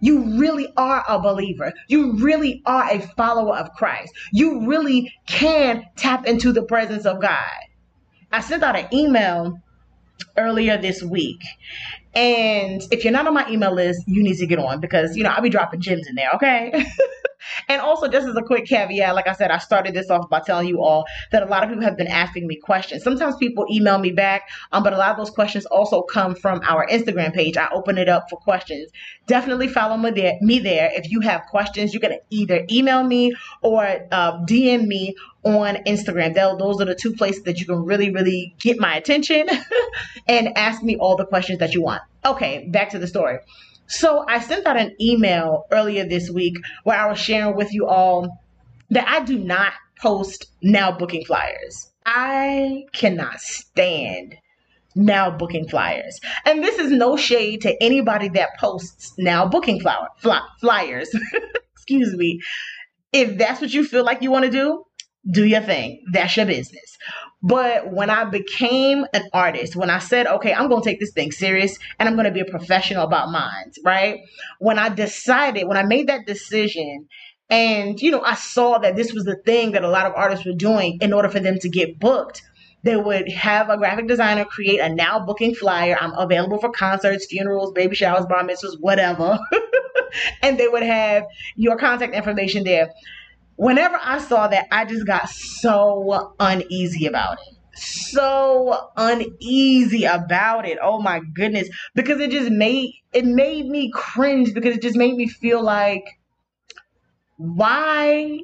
You 0.00 0.38
really 0.38 0.72
are 0.76 1.04
a 1.08 1.18
believer. 1.18 1.72
You 1.88 2.14
really 2.14 2.62
are 2.66 2.90
a 2.90 3.00
follower 3.16 3.56
of 3.56 3.72
Christ. 3.72 4.12
You 4.32 4.66
really 4.66 5.12
can 5.26 5.84
tap 5.96 6.26
into 6.26 6.52
the 6.52 6.62
presence 6.62 7.04
of 7.04 7.20
God. 7.20 7.60
I 8.32 8.40
sent 8.40 8.62
out 8.62 8.76
an 8.76 8.86
email 8.92 9.58
earlier 10.36 10.78
this 10.78 11.02
week. 11.02 11.42
And 12.14 12.82
if 12.90 13.04
you're 13.04 13.12
not 13.12 13.26
on 13.26 13.34
my 13.34 13.48
email 13.48 13.74
list, 13.74 14.02
you 14.06 14.22
need 14.22 14.36
to 14.38 14.46
get 14.46 14.58
on 14.58 14.80
because, 14.80 15.16
you 15.16 15.22
know, 15.22 15.30
I'll 15.30 15.42
be 15.42 15.50
dropping 15.50 15.80
gems 15.80 16.06
in 16.08 16.14
there, 16.14 16.30
okay? 16.34 16.84
And 17.68 17.80
also, 17.80 18.08
just 18.08 18.26
as 18.26 18.36
a 18.36 18.42
quick 18.42 18.66
caveat, 18.66 19.14
like 19.14 19.28
I 19.28 19.32
said, 19.32 19.50
I 19.50 19.58
started 19.58 19.94
this 19.94 20.10
off 20.10 20.28
by 20.28 20.40
telling 20.40 20.68
you 20.68 20.82
all 20.82 21.04
that 21.32 21.42
a 21.42 21.46
lot 21.46 21.62
of 21.62 21.68
people 21.68 21.84
have 21.84 21.96
been 21.96 22.08
asking 22.08 22.46
me 22.46 22.56
questions. 22.56 23.02
Sometimes 23.02 23.36
people 23.36 23.66
email 23.70 23.98
me 23.98 24.10
back, 24.10 24.48
um, 24.72 24.82
but 24.82 24.92
a 24.92 24.96
lot 24.96 25.10
of 25.10 25.16
those 25.16 25.30
questions 25.30 25.66
also 25.66 26.02
come 26.02 26.34
from 26.34 26.60
our 26.64 26.86
Instagram 26.86 27.32
page. 27.32 27.56
I 27.56 27.68
open 27.72 27.98
it 27.98 28.08
up 28.08 28.26
for 28.30 28.36
questions. 28.36 28.90
Definitely 29.26 29.68
follow 29.68 29.96
me 29.96 30.10
there. 30.10 30.38
Me 30.40 30.58
there. 30.58 30.90
If 30.94 31.10
you 31.10 31.20
have 31.20 31.42
questions, 31.50 31.94
you 31.94 32.00
can 32.00 32.18
either 32.30 32.66
email 32.70 33.02
me 33.04 33.32
or 33.62 33.84
uh, 34.10 34.38
DM 34.44 34.86
me 34.86 35.14
on 35.42 35.76
Instagram. 35.86 36.34
Those 36.34 36.80
are 36.80 36.84
the 36.84 36.94
two 36.94 37.12
places 37.14 37.42
that 37.44 37.58
you 37.60 37.66
can 37.66 37.84
really, 37.84 38.10
really 38.10 38.54
get 38.60 38.78
my 38.78 38.94
attention 38.94 39.48
and 40.28 40.56
ask 40.56 40.82
me 40.82 40.96
all 40.96 41.16
the 41.16 41.26
questions 41.26 41.58
that 41.60 41.74
you 41.74 41.82
want. 41.82 42.02
Okay, 42.24 42.68
back 42.70 42.90
to 42.90 42.98
the 42.98 43.06
story. 43.06 43.38
So 43.90 44.24
I 44.28 44.38
sent 44.38 44.66
out 44.66 44.76
an 44.76 44.94
email 45.00 45.66
earlier 45.72 46.06
this 46.06 46.30
week 46.30 46.56
where 46.84 46.96
I 46.96 47.08
was 47.08 47.18
sharing 47.18 47.56
with 47.56 47.74
you 47.74 47.86
all 47.88 48.38
that 48.90 49.06
I 49.08 49.24
do 49.24 49.36
not 49.36 49.72
post 50.00 50.46
now 50.62 50.96
booking 50.96 51.24
flyers. 51.24 51.90
I 52.06 52.84
cannot 52.92 53.40
stand 53.40 54.36
now 54.94 55.36
booking 55.36 55.68
flyers. 55.68 56.20
And 56.46 56.62
this 56.62 56.78
is 56.78 56.92
no 56.92 57.16
shade 57.16 57.62
to 57.62 57.82
anybody 57.82 58.28
that 58.30 58.58
posts 58.60 59.12
now 59.18 59.46
booking 59.48 59.80
flower, 59.80 60.08
fly, 60.18 60.40
flyers. 60.60 61.10
Excuse 61.72 62.14
me. 62.14 62.40
If 63.12 63.38
that's 63.38 63.60
what 63.60 63.74
you 63.74 63.84
feel 63.84 64.04
like 64.04 64.22
you 64.22 64.30
want 64.30 64.44
to 64.44 64.50
do, 64.52 64.84
do 65.28 65.44
your 65.44 65.62
thing. 65.62 66.04
That's 66.12 66.36
your 66.36 66.46
business. 66.46 66.96
But 67.42 67.90
when 67.90 68.10
I 68.10 68.24
became 68.24 69.06
an 69.14 69.22
artist, 69.32 69.74
when 69.74 69.88
I 69.88 69.98
said, 69.98 70.26
okay, 70.26 70.52
I'm 70.52 70.68
going 70.68 70.82
to 70.82 70.88
take 70.88 71.00
this 71.00 71.12
thing 71.12 71.32
serious 71.32 71.78
and 71.98 72.08
I'm 72.08 72.14
going 72.14 72.26
to 72.26 72.32
be 72.32 72.40
a 72.40 72.44
professional 72.44 73.04
about 73.04 73.30
mine, 73.30 73.72
right? 73.82 74.20
When 74.58 74.78
I 74.78 74.90
decided, 74.90 75.66
when 75.66 75.78
I 75.78 75.84
made 75.84 76.08
that 76.08 76.26
decision, 76.26 77.08
and, 77.48 78.00
you 78.00 78.10
know, 78.10 78.20
I 78.20 78.34
saw 78.34 78.78
that 78.78 78.94
this 78.94 79.12
was 79.12 79.24
the 79.24 79.36
thing 79.44 79.72
that 79.72 79.82
a 79.82 79.88
lot 79.88 80.06
of 80.06 80.12
artists 80.14 80.46
were 80.46 80.52
doing 80.52 80.98
in 81.00 81.12
order 81.12 81.28
for 81.28 81.40
them 81.40 81.58
to 81.60 81.68
get 81.68 81.98
booked. 81.98 82.42
They 82.82 82.96
would 82.96 83.28
have 83.32 83.68
a 83.70 83.76
graphic 83.76 84.06
designer 84.06 84.44
create 84.44 84.78
a 84.78 84.88
now 84.88 85.24
booking 85.24 85.54
flyer. 85.54 85.98
I'm 86.00 86.12
available 86.12 86.58
for 86.58 86.70
concerts, 86.70 87.26
funerals, 87.26 87.72
baby 87.72 87.96
showers, 87.96 88.26
bar 88.26 88.44
mitzvahs, 88.44 88.76
whatever. 88.78 89.38
and 90.42 90.58
they 90.58 90.68
would 90.68 90.82
have 90.82 91.24
your 91.56 91.76
contact 91.76 92.14
information 92.14 92.64
there 92.64 92.90
whenever 93.60 93.98
I 94.02 94.18
saw 94.18 94.48
that, 94.48 94.66
I 94.72 94.86
just 94.86 95.06
got 95.06 95.28
so 95.28 96.34
uneasy 96.40 97.06
about 97.06 97.38
it. 97.46 97.56
So 97.74 98.88
uneasy 98.96 100.04
about 100.04 100.66
it. 100.66 100.78
Oh 100.82 101.00
my 101.00 101.20
goodness. 101.34 101.68
Because 101.94 102.20
it 102.20 102.30
just 102.30 102.50
made 102.50 102.94
it 103.12 103.26
made 103.26 103.66
me 103.66 103.90
cringe 103.92 104.54
because 104.54 104.76
it 104.76 104.82
just 104.82 104.96
made 104.96 105.14
me 105.14 105.28
feel 105.28 105.62
like 105.62 106.04
why 107.36 108.40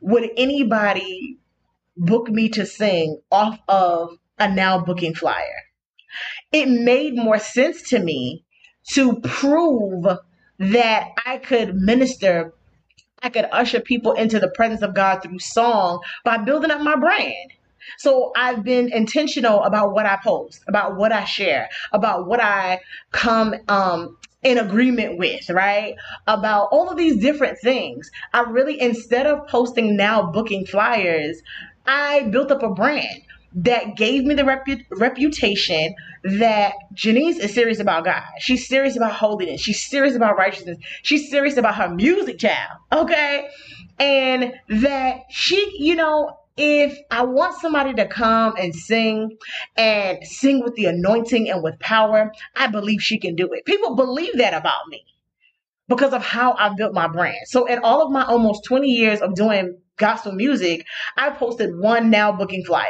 would 0.00 0.28
anybody 0.36 1.38
book 1.96 2.28
me 2.28 2.48
to 2.50 2.66
sing 2.66 3.20
off 3.30 3.60
of 3.68 4.10
a 4.38 4.52
now 4.52 4.80
booking 4.84 5.14
flyer? 5.14 5.62
It 6.52 6.66
made 6.68 7.14
more 7.14 7.38
sense 7.38 7.88
to 7.90 8.00
me 8.00 8.44
to 8.90 9.20
prove 9.20 10.06
that 10.58 11.08
I 11.24 11.38
could 11.38 11.76
minister 11.76 12.52
I 13.22 13.28
could 13.28 13.48
usher 13.52 13.80
people 13.80 14.12
into 14.12 14.38
the 14.38 14.48
presence 14.48 14.82
of 14.82 14.94
God 14.94 15.20
through 15.22 15.38
song 15.38 16.00
by 16.24 16.38
building 16.38 16.70
up 16.70 16.80
my 16.80 16.96
brand. 16.96 17.52
So 17.98 18.32
I've 18.36 18.62
been 18.62 18.92
intentional 18.92 19.62
about 19.62 19.92
what 19.92 20.06
I 20.06 20.18
post, 20.22 20.62
about 20.68 20.96
what 20.96 21.12
I 21.12 21.24
share, 21.24 21.68
about 21.92 22.26
what 22.26 22.40
I 22.40 22.80
come 23.12 23.54
um, 23.68 24.16
in 24.42 24.58
agreement 24.58 25.18
with, 25.18 25.50
right? 25.50 25.96
About 26.26 26.68
all 26.72 26.88
of 26.88 26.96
these 26.96 27.20
different 27.20 27.58
things. 27.58 28.10
I 28.32 28.42
really, 28.42 28.80
instead 28.80 29.26
of 29.26 29.46
posting 29.48 29.96
now 29.96 30.30
booking 30.30 30.64
flyers, 30.66 31.42
I 31.86 32.24
built 32.24 32.50
up 32.50 32.62
a 32.62 32.70
brand 32.70 33.22
that 33.54 33.96
gave 33.96 34.24
me 34.24 34.34
the 34.34 34.42
repu- 34.42 34.84
reputation 34.92 35.94
that 36.22 36.74
Jenise 36.94 37.38
is 37.38 37.52
serious 37.52 37.80
about 37.80 38.04
God. 38.04 38.22
She's 38.38 38.68
serious 38.68 38.96
about 38.96 39.12
holiness. 39.12 39.60
She's 39.60 39.84
serious 39.84 40.14
about 40.14 40.36
righteousness. 40.36 40.78
She's 41.02 41.30
serious 41.30 41.56
about 41.56 41.74
her 41.76 41.88
music 41.88 42.38
child. 42.38 42.78
Okay. 42.92 43.48
And 43.98 44.54
that 44.68 45.22
she, 45.30 45.76
you 45.78 45.96
know, 45.96 46.36
if 46.56 46.98
I 47.10 47.24
want 47.24 47.54
somebody 47.60 47.94
to 47.94 48.06
come 48.06 48.54
and 48.58 48.74
sing 48.74 49.36
and 49.76 50.18
sing 50.26 50.62
with 50.62 50.74
the 50.74 50.86
anointing 50.86 51.48
and 51.48 51.62
with 51.62 51.78
power, 51.80 52.32
I 52.54 52.66
believe 52.66 53.02
she 53.02 53.18
can 53.18 53.34
do 53.34 53.52
it. 53.52 53.64
People 53.64 53.96
believe 53.96 54.36
that 54.36 54.54
about 54.54 54.86
me 54.88 55.04
because 55.88 56.12
of 56.12 56.22
how 56.22 56.54
I 56.58 56.74
built 56.74 56.92
my 56.92 57.08
brand. 57.08 57.46
So, 57.46 57.66
in 57.66 57.78
all 57.80 58.02
of 58.02 58.12
my 58.12 58.24
almost 58.24 58.64
20 58.64 58.88
years 58.88 59.20
of 59.20 59.34
doing 59.34 59.78
gospel 59.96 60.32
music, 60.32 60.84
I 61.16 61.30
posted 61.30 61.76
one 61.76 62.10
now 62.10 62.32
booking 62.32 62.64
flyer 62.64 62.86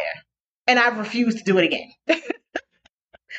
and 0.70 0.78
I've 0.78 0.98
refused 0.98 1.38
to 1.38 1.44
do 1.44 1.58
it 1.58 1.64
again. 1.64 1.90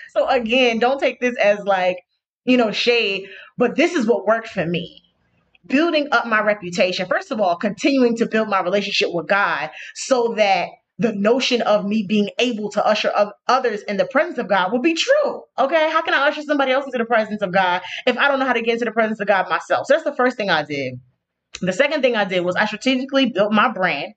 so 0.10 0.28
again, 0.28 0.80
don't 0.80 1.00
take 1.00 1.22
this 1.22 1.36
as 1.42 1.60
like, 1.60 1.98
you 2.44 2.58
know, 2.58 2.72
shade, 2.72 3.30
but 3.58 3.78
this 3.78 3.94
is 3.94 4.06
what 4.06 4.28
worked 4.28 4.50
for 4.50 4.66
me. 4.66 5.02
Building 5.66 6.10
up 6.12 6.28
my 6.28 6.42
reputation. 6.42 7.06
First 7.06 7.32
of 7.32 7.40
all, 7.40 7.56
continuing 7.56 8.18
to 8.18 8.26
build 8.26 8.50
my 8.50 8.62
relationship 8.62 9.14
with 9.14 9.30
God 9.30 9.70
so 9.96 10.34
that 10.36 10.68
the 11.00 11.14
notion 11.14 11.62
of 11.62 11.86
me 11.86 12.06
being 12.06 12.30
able 12.38 12.70
to 12.72 12.86
usher 12.86 13.14
others 13.48 13.82
in 13.84 13.96
the 13.96 14.06
presence 14.06 14.38
of 14.38 14.50
God 14.50 14.74
will 14.74 14.82
be 14.82 14.94
true. 14.94 15.44
Okay, 15.58 15.90
how 15.90 16.02
can 16.02 16.14
I 16.14 16.28
usher 16.28 16.42
somebody 16.42 16.74
else 16.74 16.86
into 16.86 16.98
the 16.98 17.06
presence 17.06 17.42
of 17.42 17.54
God 17.54 17.82
if 18.06 18.18
I 18.18 18.28
don't 18.28 18.40
know 18.40 18.46
how 18.46 18.54
to 18.54 18.62
get 18.62 18.74
into 18.74 18.86
the 18.86 18.92
presence 18.92 19.22
of 19.22 19.28
God 19.28 19.50
myself? 19.50 19.88
So 19.88 19.94
that's 19.94 20.04
the 20.04 20.16
first 20.16 20.36
thing 20.36 20.50
I 20.50 20.64
did. 20.64 21.00
The 21.62 21.74
second 21.74 22.02
thing 22.02 22.18
I 22.18 22.26
did 22.26 22.42
was 22.42 22.58
I 22.58 22.66
strategically 22.66 23.28
built 23.28 23.54
my 23.54 23.72
brand 23.72 24.14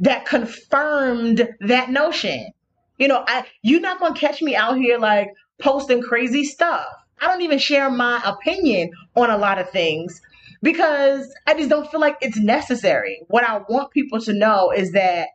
that 0.00 0.26
confirmed 0.26 1.48
that 1.60 1.90
notion. 1.90 2.50
You 2.98 3.08
know, 3.08 3.24
I 3.26 3.46
you're 3.62 3.80
not 3.80 4.00
gonna 4.00 4.14
catch 4.14 4.42
me 4.42 4.56
out 4.56 4.76
here 4.76 4.98
like 4.98 5.28
posting 5.60 6.02
crazy 6.02 6.44
stuff. 6.44 6.86
I 7.20 7.26
don't 7.26 7.42
even 7.42 7.58
share 7.58 7.90
my 7.90 8.20
opinion 8.24 8.90
on 9.14 9.30
a 9.30 9.38
lot 9.38 9.58
of 9.58 9.70
things 9.70 10.20
because 10.62 11.32
I 11.46 11.54
just 11.54 11.68
don't 11.68 11.90
feel 11.90 12.00
like 12.00 12.16
it's 12.20 12.38
necessary. 12.38 13.22
What 13.28 13.44
I 13.44 13.58
want 13.68 13.92
people 13.92 14.20
to 14.22 14.32
know 14.32 14.70
is 14.70 14.92
that 14.92 15.28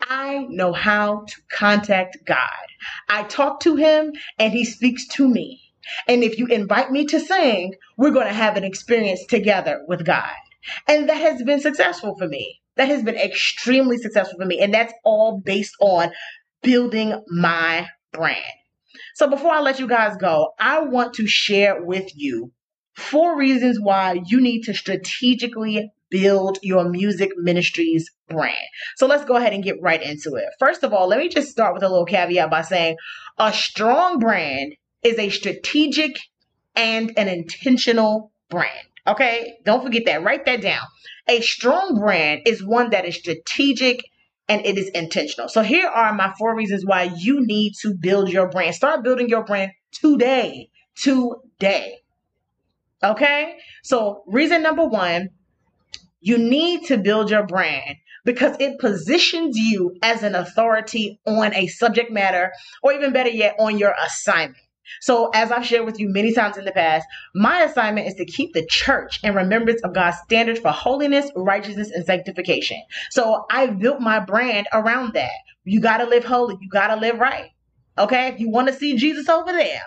I 0.00 0.46
know 0.48 0.72
how 0.72 1.24
to 1.26 1.34
contact 1.50 2.18
God. 2.26 2.38
I 3.08 3.24
talk 3.24 3.60
to 3.60 3.76
him 3.76 4.12
and 4.38 4.52
he 4.52 4.64
speaks 4.64 5.06
to 5.08 5.28
me. 5.28 5.60
And 6.06 6.22
if 6.22 6.38
you 6.38 6.46
invite 6.46 6.90
me 6.90 7.06
to 7.06 7.20
sing, 7.20 7.74
we're 7.96 8.10
going 8.10 8.26
to 8.26 8.32
have 8.32 8.56
an 8.56 8.64
experience 8.64 9.24
together 9.26 9.84
with 9.88 10.04
God. 10.04 10.34
And 10.88 11.08
that 11.08 11.16
has 11.16 11.42
been 11.42 11.60
successful 11.60 12.16
for 12.16 12.26
me. 12.26 12.60
That 12.76 12.88
has 12.88 13.02
been 13.02 13.16
extremely 13.16 13.98
successful 13.98 14.38
for 14.38 14.46
me. 14.46 14.60
And 14.60 14.72
that's 14.72 14.92
all 15.04 15.40
based 15.44 15.74
on 15.80 16.10
building 16.62 17.22
my 17.28 17.88
brand. 18.12 18.42
So 19.14 19.28
before 19.28 19.50
I 19.50 19.60
let 19.60 19.78
you 19.78 19.88
guys 19.88 20.16
go, 20.16 20.52
I 20.58 20.80
want 20.80 21.14
to 21.14 21.26
share 21.26 21.82
with 21.82 22.10
you 22.14 22.52
four 22.94 23.36
reasons 23.36 23.78
why 23.80 24.20
you 24.26 24.40
need 24.40 24.62
to 24.62 24.74
strategically 24.74 25.90
build 26.10 26.58
your 26.62 26.88
music 26.88 27.30
ministry's 27.36 28.10
brand. 28.28 28.56
So 28.96 29.06
let's 29.06 29.24
go 29.24 29.36
ahead 29.36 29.52
and 29.52 29.64
get 29.64 29.80
right 29.82 30.02
into 30.02 30.34
it. 30.36 30.46
First 30.58 30.82
of 30.82 30.92
all, 30.92 31.08
let 31.08 31.18
me 31.18 31.28
just 31.28 31.50
start 31.50 31.74
with 31.74 31.82
a 31.82 31.88
little 31.88 32.04
caveat 32.04 32.50
by 32.50 32.62
saying 32.62 32.96
a 33.38 33.52
strong 33.52 34.18
brand 34.18 34.74
is 35.02 35.18
a 35.18 35.30
strategic 35.30 36.18
and 36.74 37.12
an 37.16 37.28
intentional 37.28 38.32
brand. 38.50 38.86
Okay, 39.06 39.58
don't 39.64 39.84
forget 39.84 40.04
that. 40.06 40.22
Write 40.22 40.46
that 40.46 40.62
down. 40.62 40.82
A 41.28 41.40
strong 41.40 41.98
brand 41.98 42.42
is 42.46 42.64
one 42.64 42.90
that 42.90 43.04
is 43.04 43.16
strategic 43.16 44.04
and 44.48 44.64
it 44.64 44.78
is 44.78 44.88
intentional. 44.88 45.48
So 45.48 45.62
here 45.62 45.88
are 45.88 46.12
my 46.12 46.32
four 46.38 46.56
reasons 46.56 46.84
why 46.84 47.10
you 47.16 47.44
need 47.44 47.74
to 47.82 47.94
build 47.94 48.30
your 48.30 48.48
brand. 48.48 48.74
Start 48.74 49.02
building 49.02 49.28
your 49.28 49.44
brand 49.44 49.72
today. 49.92 50.70
Today. 50.96 51.98
Okay? 53.02 53.56
So, 53.82 54.22
reason 54.26 54.62
number 54.62 54.86
one, 54.86 55.30
you 56.20 56.38
need 56.38 56.86
to 56.86 56.96
build 56.96 57.30
your 57.30 57.46
brand 57.46 57.96
because 58.24 58.56
it 58.58 58.78
positions 58.78 59.56
you 59.56 59.96
as 60.02 60.22
an 60.22 60.34
authority 60.34 61.20
on 61.26 61.54
a 61.54 61.68
subject 61.68 62.10
matter, 62.10 62.52
or 62.82 62.92
even 62.92 63.12
better 63.12 63.30
yet, 63.30 63.54
on 63.58 63.78
your 63.78 63.94
assignment. 64.04 64.58
So, 65.00 65.30
as 65.34 65.50
I've 65.50 65.66
shared 65.66 65.86
with 65.86 65.98
you 65.98 66.08
many 66.08 66.32
times 66.32 66.56
in 66.56 66.64
the 66.64 66.72
past, 66.72 67.06
my 67.34 67.62
assignment 67.62 68.06
is 68.06 68.14
to 68.14 68.24
keep 68.24 68.52
the 68.52 68.64
church 68.66 69.20
in 69.22 69.34
remembrance 69.34 69.80
of 69.82 69.94
God's 69.94 70.18
standards 70.24 70.60
for 70.60 70.70
holiness, 70.70 71.30
righteousness, 71.34 71.90
and 71.90 72.04
sanctification. 72.04 72.82
So, 73.10 73.46
I 73.50 73.66
built 73.68 74.00
my 74.00 74.20
brand 74.20 74.66
around 74.72 75.14
that. 75.14 75.32
You 75.64 75.80
got 75.80 75.98
to 75.98 76.04
live 76.06 76.24
holy, 76.24 76.56
you 76.60 76.68
got 76.68 76.88
to 76.88 76.96
live 76.96 77.18
right. 77.18 77.50
Okay? 77.98 78.28
If 78.28 78.40
you 78.40 78.50
want 78.50 78.68
to 78.68 78.74
see 78.74 78.96
Jesus 78.96 79.28
over 79.28 79.52
there, 79.52 79.82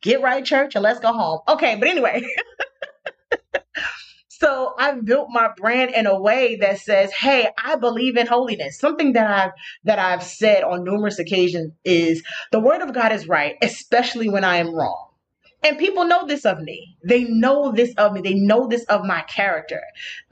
get 0.00 0.22
right, 0.22 0.44
church, 0.44 0.74
and 0.74 0.82
let's 0.82 1.00
go 1.00 1.12
home. 1.12 1.40
Okay, 1.48 1.76
but 1.76 1.88
anyway. 1.88 2.22
So 4.40 4.74
I've 4.78 5.04
built 5.04 5.28
my 5.30 5.50
brand 5.56 5.90
in 5.94 6.06
a 6.06 6.18
way 6.18 6.56
that 6.56 6.78
says, 6.78 7.12
"Hey, 7.12 7.48
I 7.62 7.76
believe 7.76 8.16
in 8.16 8.26
holiness." 8.26 8.78
Something 8.78 9.12
that 9.12 9.26
I've 9.26 9.52
that 9.84 9.98
I've 9.98 10.22
said 10.22 10.64
on 10.64 10.84
numerous 10.84 11.18
occasions 11.18 11.72
is 11.84 12.22
the 12.50 12.60
word 12.60 12.80
of 12.80 12.94
God 12.94 13.12
is 13.12 13.28
right, 13.28 13.56
especially 13.62 14.28
when 14.30 14.44
I 14.44 14.56
am 14.56 14.74
wrong. 14.74 15.08
And 15.62 15.76
people 15.76 16.06
know 16.06 16.26
this 16.26 16.46
of 16.46 16.58
me. 16.60 16.96
They 17.06 17.24
know 17.24 17.70
this 17.70 17.92
of 17.98 18.14
me. 18.14 18.22
They 18.22 18.32
know 18.32 18.66
this 18.66 18.84
of 18.84 19.04
my 19.04 19.20
character 19.22 19.82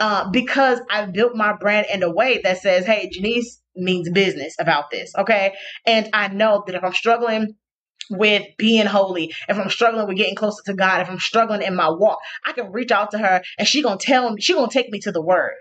uh, 0.00 0.30
because 0.30 0.80
I've 0.90 1.12
built 1.12 1.34
my 1.34 1.52
brand 1.52 1.86
in 1.92 2.02
a 2.02 2.10
way 2.10 2.40
that 2.44 2.62
says, 2.62 2.86
"Hey, 2.86 3.10
Jenise 3.10 3.58
means 3.76 4.08
business 4.10 4.54
about 4.58 4.90
this." 4.90 5.12
Okay, 5.18 5.52
and 5.84 6.08
I 6.14 6.28
know 6.28 6.64
that 6.66 6.74
if 6.74 6.82
I'm 6.82 6.94
struggling 6.94 7.56
with 8.10 8.46
being 8.56 8.86
holy, 8.86 9.34
if 9.48 9.58
I'm 9.58 9.70
struggling 9.70 10.06
with 10.06 10.16
getting 10.16 10.34
closer 10.34 10.62
to 10.66 10.74
God, 10.74 11.02
if 11.02 11.10
I'm 11.10 11.18
struggling 11.18 11.62
in 11.62 11.74
my 11.74 11.90
walk, 11.90 12.18
I 12.44 12.52
can 12.52 12.72
reach 12.72 12.90
out 12.90 13.10
to 13.12 13.18
her 13.18 13.42
and 13.58 13.68
she 13.68 13.82
gonna 13.82 13.98
tell 13.98 14.30
me, 14.30 14.40
she 14.40 14.54
gonna 14.54 14.70
take 14.70 14.90
me 14.90 15.00
to 15.00 15.12
the 15.12 15.22
word. 15.22 15.54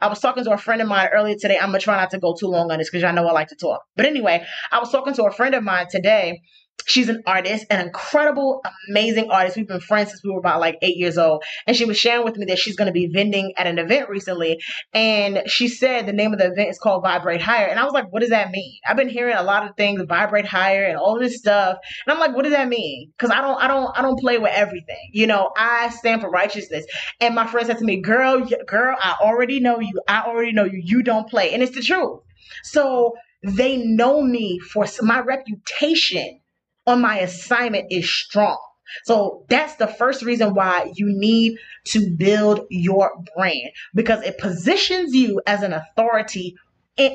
I 0.00 0.08
was 0.08 0.20
talking 0.20 0.44
to 0.44 0.52
a 0.52 0.58
friend 0.58 0.82
of 0.82 0.88
mine 0.88 1.08
earlier 1.12 1.36
today. 1.40 1.58
I'm 1.58 1.68
gonna 1.68 1.78
try 1.78 1.96
not 1.96 2.10
to 2.10 2.18
go 2.18 2.34
too 2.38 2.48
long 2.48 2.70
on 2.70 2.78
this 2.78 2.90
because 2.90 3.02
y'all 3.02 3.14
know 3.14 3.26
I 3.26 3.32
like 3.32 3.48
to 3.48 3.56
talk. 3.56 3.82
But 3.96 4.06
anyway, 4.06 4.44
I 4.70 4.78
was 4.78 4.92
talking 4.92 5.14
to 5.14 5.24
a 5.24 5.32
friend 5.32 5.54
of 5.54 5.62
mine 5.62 5.86
today 5.90 6.42
She's 6.84 7.08
an 7.08 7.22
artist, 7.26 7.66
an 7.70 7.84
incredible, 7.84 8.62
amazing 8.88 9.30
artist. 9.30 9.56
We've 9.56 9.66
been 9.66 9.80
friends 9.80 10.10
since 10.10 10.22
we 10.22 10.30
were 10.30 10.38
about 10.38 10.60
like 10.60 10.78
eight 10.82 10.96
years 10.96 11.18
old. 11.18 11.42
And 11.66 11.76
she 11.76 11.84
was 11.84 11.96
sharing 11.96 12.24
with 12.24 12.36
me 12.36 12.46
that 12.46 12.58
she's 12.58 12.76
going 12.76 12.86
to 12.86 12.92
be 12.92 13.08
vending 13.12 13.54
at 13.56 13.66
an 13.66 13.78
event 13.78 14.08
recently. 14.08 14.60
And 14.92 15.42
she 15.46 15.66
said 15.66 16.06
the 16.06 16.12
name 16.12 16.32
of 16.32 16.38
the 16.38 16.46
event 16.46 16.70
is 16.70 16.78
called 16.78 17.02
Vibrate 17.02 17.42
Higher. 17.42 17.66
And 17.66 17.80
I 17.80 17.84
was 17.84 17.92
like, 17.92 18.12
what 18.12 18.20
does 18.20 18.30
that 18.30 18.50
mean? 18.50 18.78
I've 18.86 18.96
been 18.96 19.08
hearing 19.08 19.36
a 19.36 19.42
lot 19.42 19.68
of 19.68 19.74
things, 19.76 20.00
vibrate 20.06 20.46
higher 20.46 20.84
and 20.84 20.96
all 20.96 21.18
this 21.18 21.38
stuff. 21.38 21.78
And 22.06 22.12
I'm 22.12 22.20
like, 22.20 22.36
what 22.36 22.44
does 22.44 22.52
that 22.52 22.68
mean? 22.68 23.10
Because 23.16 23.30
I 23.30 23.40
don't, 23.40 23.60
I 23.60 23.66
don't, 23.66 23.98
I 23.98 24.02
don't 24.02 24.20
play 24.20 24.38
with 24.38 24.52
everything. 24.54 25.10
You 25.12 25.26
know, 25.26 25.50
I 25.56 25.88
stand 25.90 26.20
for 26.20 26.30
righteousness. 26.30 26.86
And 27.20 27.34
my 27.34 27.46
friend 27.46 27.66
said 27.66 27.78
to 27.78 27.84
me, 27.84 28.00
girl, 28.00 28.46
girl, 28.68 28.96
I 29.00 29.16
already 29.20 29.58
know 29.58 29.80
you. 29.80 30.00
I 30.06 30.22
already 30.22 30.52
know 30.52 30.64
you. 30.64 30.80
You 30.84 31.02
don't 31.02 31.28
play. 31.28 31.52
And 31.52 31.62
it's 31.62 31.74
the 31.74 31.82
truth. 31.82 32.20
So 32.62 33.14
they 33.42 33.76
know 33.78 34.22
me 34.22 34.60
for 34.60 34.86
my 35.02 35.20
reputation 35.20 36.40
on 36.86 37.00
my 37.00 37.18
assignment 37.18 37.86
is 37.90 38.08
strong. 38.10 38.58
So 39.04 39.44
that's 39.48 39.76
the 39.76 39.86
first 39.86 40.22
reason 40.22 40.54
why 40.54 40.92
you 40.94 41.06
need 41.08 41.58
to 41.86 42.10
build 42.16 42.60
your 42.70 43.12
brand 43.34 43.70
because 43.94 44.22
it 44.24 44.38
positions 44.38 45.14
you 45.14 45.40
as 45.46 45.62
an 45.62 45.72
authority 45.72 46.56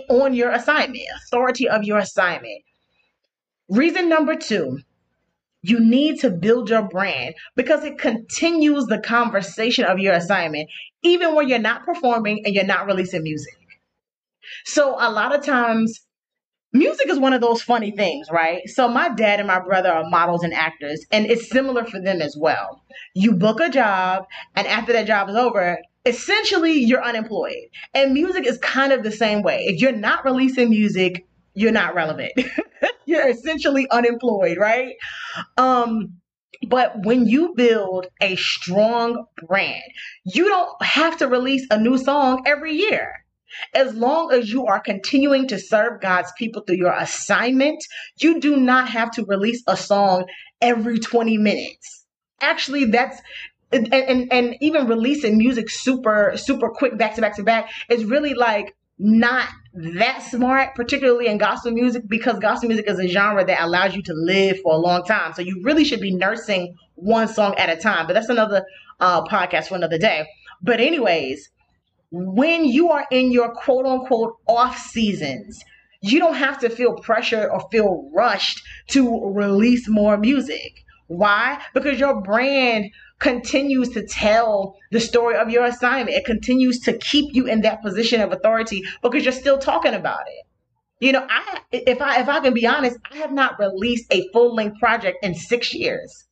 on 0.10 0.34
your 0.34 0.52
assignment, 0.52 1.04
authority 1.16 1.68
of 1.68 1.84
your 1.84 1.98
assignment. 1.98 2.62
Reason 3.70 4.10
number 4.10 4.36
two, 4.36 4.80
you 5.64 5.80
need 5.80 6.20
to 6.20 6.30
build 6.30 6.70
your 6.70 6.84
brand 6.84 7.36
because 7.56 7.84
it 7.84 7.98
continues 7.98 8.86
the 8.86 9.00
conversation 9.00 9.86
of 9.86 10.00
your 10.00 10.14
assignment, 10.14 10.70
even 11.04 11.36
when 11.36 11.48
you're 11.48 11.60
not 11.60 11.86
performing 11.86 12.42
and 12.46 12.54
you're 12.54 12.66
not 12.66 12.88
releasing 12.88 13.24
music. 13.24 13.54
So, 14.66 14.96
a 15.00 15.10
lot 15.10 15.34
of 15.34 15.46
times 15.46 16.02
music 16.74 17.10
is 17.10 17.20
one 17.20 17.34
of 17.34 17.42
those 17.42 17.62
funny 17.62 17.92
things, 17.92 18.28
right? 18.32 18.68
So 18.70 18.88
my 18.88 19.10
dad 19.10 19.40
and 19.40 19.48
my 19.48 19.60
brother 19.60 19.92
are 19.92 20.10
models 20.10 20.44
and 20.44 20.54
actors, 20.54 21.06
and 21.12 21.26
it's 21.26 21.50
similar 21.50 21.86
for 21.86 22.00
them 22.00 22.22
as 22.22 22.36
well. 22.38 22.84
You 23.14 23.34
book 23.34 23.60
a 23.60 23.70
job, 23.70 24.26
and 24.56 24.68
after 24.68 24.94
that 24.94 25.08
job 25.08 25.30
is 25.30 25.36
over, 25.36 25.80
essentially 26.06 26.74
you're 26.74 27.04
unemployed. 27.04 27.68
And 27.94 28.14
music 28.14 28.46
is 28.46 28.58
kind 28.60 28.94
of 28.94 29.04
the 29.04 29.12
same 29.12 29.42
way. 29.42 29.66
If 29.68 29.82
you're 29.82 29.92
not 29.92 30.26
releasing 30.26 30.70
music, 30.70 31.26
you're 31.54 31.72
not 31.72 31.96
relevant. 31.96 32.32
you're 33.06 33.28
essentially 33.28 33.90
unemployed, 33.90 34.58
right? 34.58 34.96
Um 35.58 36.14
but 36.68 37.06
when 37.06 37.26
you 37.26 37.54
build 37.56 38.08
a 38.22 38.36
strong 38.36 39.26
brand, 39.48 39.82
you 40.26 40.48
don't 40.48 40.84
have 40.84 41.18
to 41.18 41.28
release 41.28 41.66
a 41.72 41.80
new 41.80 41.98
song 41.98 42.44
every 42.46 42.74
year. 42.74 43.14
As 43.74 43.94
long 43.94 44.32
as 44.32 44.52
you 44.52 44.66
are 44.66 44.80
continuing 44.80 45.48
to 45.48 45.60
serve 45.60 46.02
God's 46.02 46.32
people 46.38 46.62
through 46.62 46.78
your 46.78 46.94
assignment, 46.94 47.84
you 48.20 48.40
do 48.40 48.58
not 48.58 48.90
have 48.90 49.12
to 49.12 49.26
release 49.26 49.64
a 49.68 49.78
song 49.78 50.26
every 50.62 51.00
20 51.00 51.38
minutes. 51.38 52.06
Actually, 52.42 52.86
that's 52.86 53.22
and, 53.72 53.94
and, 53.94 54.32
and 54.34 54.56
even 54.60 54.88
releasing 54.88 55.38
music 55.38 55.70
super 55.70 56.34
super 56.36 56.70
quick 56.70 56.98
back 56.98 57.16
to 57.16 57.22
back 57.22 57.36
to 57.38 57.44
back 57.44 57.70
is 57.90 58.04
really 58.04 58.34
like 58.34 58.76
not 59.02 59.48
that 59.74 60.22
smart, 60.22 60.76
particularly 60.76 61.26
in 61.26 61.40
gospel 61.40 61.72
music, 61.72 62.04
because 62.08 62.38
gospel 62.40 62.68
music 62.68 62.88
is 62.88 63.00
a 63.00 63.08
genre 63.08 63.44
that 63.44 63.62
allows 63.62 63.96
you 63.96 64.04
to 64.04 64.14
live 64.14 64.60
for 64.62 64.74
a 64.74 64.78
long 64.78 65.04
time. 65.04 65.34
So 65.34 65.42
you 65.42 65.60
really 65.64 65.84
should 65.84 66.02
be 66.02 66.14
nursing 66.16 66.76
one 66.96 67.28
song 67.28 67.56
at 67.58 67.70
a 67.70 67.82
time. 67.82 68.06
But 68.06 68.14
that's 68.14 68.30
another 68.30 68.64
uh, 69.00 69.24
podcast 69.24 69.68
for 69.70 69.76
another 69.76 69.98
day. 69.98 70.28
But 70.62 70.80
anyways, 70.80 71.50
when 72.12 72.66
you 72.66 72.90
are 72.90 73.08
in 73.10 73.32
your 73.32 73.54
quote 73.54 73.86
unquote 73.86 74.36
off 74.48 74.78
seasons, 74.78 75.64
you 76.02 76.20
don't 76.20 76.36
have 76.36 76.60
to 76.60 76.70
feel 76.70 76.96
pressure 76.96 77.50
or 77.50 77.68
feel 77.72 78.10
rushed 78.14 78.62
to 78.90 79.32
release 79.34 79.88
more 79.88 80.18
music. 80.18 80.84
Why? 81.08 81.62
Because 81.74 82.00
your 82.00 82.22
brand 82.22 82.92
continues 83.20 83.90
to 83.90 84.06
tell 84.06 84.76
the 84.92 85.00
story 85.00 85.36
of 85.36 85.50
your 85.50 85.66
assignment. 85.66 86.18
It 86.18 86.26
continues 86.26 86.80
to 86.82 86.98
keep 86.98 87.36
you 87.36 87.48
in 87.48 87.62
that 87.62 87.82
position 87.82 88.22
of 88.22 88.32
authority 88.32 88.84
because 89.02 89.24
you're 89.24 89.32
still 89.32 89.60
talking 89.60 89.94
about 89.94 90.22
it. 90.28 90.46
You 91.00 91.14
know, 91.14 91.26
I 91.30 91.62
if 91.72 92.02
I 92.02 92.22
if 92.22 92.30
I 92.30 92.40
can 92.42 92.54
be 92.54 92.68
honest, 92.68 92.98
I 93.12 93.18
have 93.18 93.32
not 93.32 93.60
released 93.60 94.06
a 94.12 94.28
full-length 94.34 94.80
project 94.80 95.18
in 95.24 95.34
6 95.34 95.74
years 95.74 96.26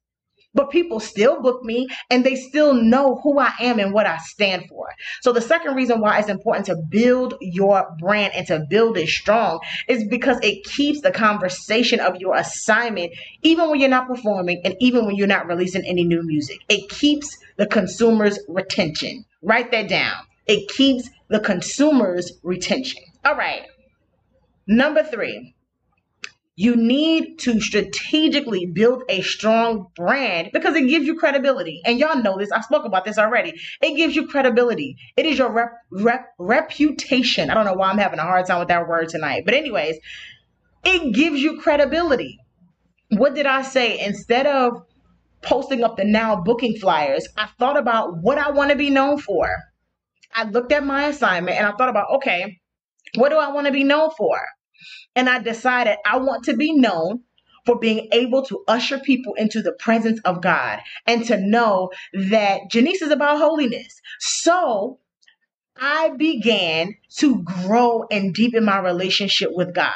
but 0.59 0.71
people 0.71 0.99
still 0.99 1.41
book 1.41 1.63
me 1.63 1.87
and 2.09 2.25
they 2.25 2.35
still 2.35 2.73
know 2.73 3.21
who 3.23 3.39
I 3.39 3.53
am 3.61 3.79
and 3.79 3.93
what 3.93 4.05
I 4.05 4.17
stand 4.17 4.65
for. 4.67 4.89
So 5.21 5.31
the 5.31 5.39
second 5.39 5.73
reason 5.75 6.01
why 6.01 6.19
it's 6.19 6.27
important 6.27 6.65
to 6.65 6.75
build 6.75 7.35
your 7.39 7.87
brand 7.97 8.33
and 8.35 8.45
to 8.47 8.65
build 8.69 8.97
it 8.97 9.07
strong 9.07 9.61
is 9.87 10.05
because 10.09 10.37
it 10.43 10.65
keeps 10.65 10.99
the 10.99 11.11
conversation 11.11 12.01
of 12.01 12.17
your 12.17 12.35
assignment 12.35 13.13
even 13.41 13.69
when 13.69 13.79
you're 13.79 13.87
not 13.87 14.09
performing 14.09 14.59
and 14.65 14.75
even 14.81 15.05
when 15.05 15.15
you're 15.15 15.27
not 15.27 15.47
releasing 15.47 15.85
any 15.85 16.03
new 16.03 16.23
music. 16.23 16.57
It 16.67 16.89
keeps 16.89 17.37
the 17.55 17.65
consumer's 17.65 18.37
retention. 18.49 19.23
Write 19.41 19.71
that 19.71 19.87
down. 19.87 20.17
It 20.45 20.67
keeps 20.67 21.09
the 21.29 21.39
consumer's 21.39 22.33
retention. 22.43 23.01
All 23.23 23.37
right. 23.37 23.61
Number 24.67 25.03
3 25.03 25.55
you 26.59 26.75
need 26.75 27.39
to 27.39 27.61
strategically 27.61 28.65
build 28.65 29.03
a 29.07 29.21
strong 29.21 29.87
brand 29.95 30.49
because 30.51 30.75
it 30.75 30.89
gives 30.89 31.05
you 31.05 31.15
credibility. 31.15 31.81
And 31.85 31.97
y'all 31.97 32.21
know 32.21 32.37
this. 32.37 32.51
I 32.51 32.59
spoke 32.59 32.83
about 32.83 33.05
this 33.05 33.17
already. 33.17 33.53
It 33.81 33.95
gives 33.95 34.13
you 34.13 34.27
credibility. 34.27 34.97
It 35.15 35.25
is 35.25 35.37
your 35.37 35.53
rep, 35.53 35.71
rep, 35.89 36.25
reputation. 36.37 37.49
I 37.49 37.53
don't 37.53 37.63
know 37.63 37.75
why 37.75 37.89
I'm 37.89 37.97
having 37.97 38.19
a 38.19 38.23
hard 38.23 38.45
time 38.45 38.59
with 38.59 38.67
that 38.67 38.89
word 38.89 39.07
tonight. 39.07 39.43
But, 39.45 39.53
anyways, 39.53 39.99
it 40.83 41.15
gives 41.15 41.39
you 41.39 41.61
credibility. 41.61 42.37
What 43.11 43.35
did 43.35 43.45
I 43.45 43.61
say? 43.61 43.97
Instead 43.97 44.45
of 44.45 44.83
posting 45.41 45.81
up 45.81 45.95
the 45.95 46.03
now 46.03 46.41
booking 46.41 46.75
flyers, 46.75 47.25
I 47.37 47.47
thought 47.57 47.77
about 47.77 48.17
what 48.21 48.37
I 48.37 48.51
want 48.51 48.71
to 48.71 48.75
be 48.75 48.89
known 48.89 49.17
for. 49.17 49.49
I 50.35 50.43
looked 50.43 50.73
at 50.73 50.85
my 50.85 51.05
assignment 51.05 51.57
and 51.57 51.65
I 51.65 51.71
thought 51.77 51.87
about, 51.87 52.15
okay, 52.15 52.59
what 53.15 53.29
do 53.29 53.37
I 53.37 53.49
want 53.53 53.67
to 53.67 53.71
be 53.71 53.85
known 53.85 54.09
for? 54.17 54.41
And 55.15 55.29
I 55.29 55.39
decided 55.39 55.97
I 56.05 56.17
want 56.17 56.45
to 56.45 56.55
be 56.55 56.73
known 56.73 57.21
for 57.65 57.77
being 57.77 58.07
able 58.11 58.43
to 58.45 58.63
usher 58.67 58.99
people 58.99 59.33
into 59.35 59.61
the 59.61 59.73
presence 59.73 60.19
of 60.25 60.41
God 60.41 60.79
and 61.05 61.25
to 61.25 61.37
know 61.37 61.91
that 62.13 62.61
Jenise 62.71 63.01
is 63.01 63.11
about 63.11 63.37
holiness. 63.37 64.01
So 64.19 64.99
I 65.77 66.09
began 66.17 66.95
to 67.17 67.43
grow 67.43 68.05
and 68.09 68.33
deepen 68.33 68.65
my 68.65 68.79
relationship 68.79 69.51
with 69.53 69.73
God. 69.73 69.93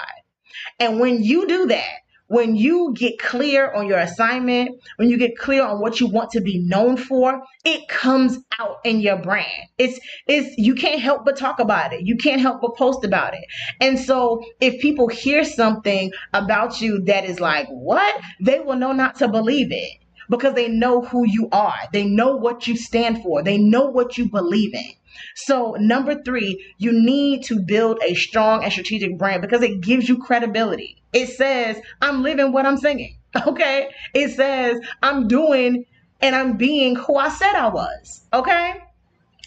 And 0.80 1.00
when 1.00 1.24
you 1.24 1.48
do 1.48 1.68
that, 1.68 2.03
when 2.34 2.56
you 2.56 2.92
get 2.96 3.20
clear 3.20 3.72
on 3.72 3.86
your 3.86 4.00
assignment, 4.00 4.82
when 4.96 5.08
you 5.08 5.18
get 5.18 5.38
clear 5.38 5.64
on 5.64 5.80
what 5.80 6.00
you 6.00 6.08
want 6.08 6.32
to 6.32 6.42
be 6.42 6.58
known 6.58 6.98
for, 6.98 7.44
it 7.64 7.88
comes 7.88 8.40
out 8.60 8.80
in 8.84 9.00
your 9.02 9.18
brand. 9.18 9.70
It's 9.78 10.00
it's 10.28 10.58
you 10.58 10.74
can't 10.74 11.00
help 11.00 11.26
but 11.26 11.38
talk 11.38 11.60
about 11.60 11.94
it. 11.94 12.02
You 12.02 12.18
can't 12.18 12.42
help 12.42 12.62
but 12.62 12.76
post 12.76 13.06
about 13.06 13.36
it. 13.36 13.46
And 13.80 14.00
so 14.00 14.44
if 14.60 14.82
people 14.82 15.08
hear 15.10 15.46
something 15.46 16.12
about 16.34 16.82
you 16.82 17.04
that 17.06 17.24
is 17.24 17.40
like, 17.40 17.68
"What?" 17.70 18.20
they 18.42 18.60
will 18.60 18.78
know 18.78 18.94
not 18.94 19.16
to 19.20 19.28
believe 19.28 19.72
it 19.72 19.92
because 20.28 20.56
they 20.56 20.70
know 20.70 21.02
who 21.02 21.28
you 21.28 21.50
are. 21.52 21.78
They 21.92 22.06
know 22.06 22.36
what 22.36 22.66
you 22.66 22.76
stand 22.76 23.22
for. 23.22 23.44
They 23.44 23.60
know 23.60 23.86
what 23.86 24.18
you 24.18 24.28
believe 24.28 24.74
in. 24.74 24.92
So, 25.36 25.76
number 25.80 26.22
three, 26.24 26.64
you 26.78 26.92
need 26.92 27.44
to 27.46 27.60
build 27.60 28.00
a 28.04 28.14
strong 28.16 28.64
and 28.64 28.72
strategic 28.72 29.18
brand 29.18 29.42
because 29.42 29.62
it 29.62 29.82
gives 29.82 30.08
you 30.08 30.18
credibility. 30.18 30.98
It 31.14 31.30
says, 31.30 31.80
I'm 32.02 32.24
living 32.24 32.52
what 32.52 32.66
I'm 32.66 32.78
singing. 32.78 33.18
Okay. 33.48 33.90
It 34.14 34.30
says, 34.36 34.80
I'm 35.02 35.28
doing 35.28 35.86
and 36.22 36.36
I'm 36.36 36.56
being 36.56 36.96
who 36.96 37.18
I 37.18 37.30
said 37.30 37.56
I 37.56 37.68
was. 37.70 38.28
Okay. 38.32 38.76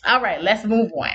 All 0.05 0.21
right, 0.21 0.43
let's 0.43 0.65
move 0.65 0.91
on. 0.97 1.11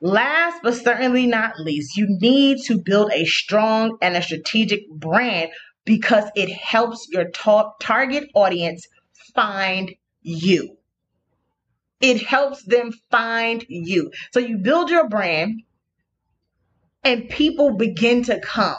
Last 0.00 0.62
but 0.62 0.74
certainly 0.74 1.26
not 1.26 1.60
least, 1.60 1.96
you 1.96 2.06
need 2.08 2.58
to 2.64 2.80
build 2.82 3.12
a 3.12 3.24
strong 3.24 3.98
and 4.00 4.16
a 4.16 4.22
strategic 4.22 4.80
brand 4.90 5.50
because 5.84 6.24
it 6.34 6.50
helps 6.50 7.06
your 7.10 7.30
ta- 7.30 7.72
target 7.80 8.24
audience 8.34 8.86
find 9.34 9.92
you. 10.22 10.76
It 12.00 12.22
helps 12.22 12.62
them 12.64 12.92
find 13.10 13.64
you. 13.68 14.10
So 14.32 14.40
you 14.40 14.58
build 14.58 14.90
your 14.90 15.08
brand 15.08 15.62
and 17.04 17.28
people 17.28 17.76
begin 17.76 18.24
to 18.24 18.40
come. 18.40 18.76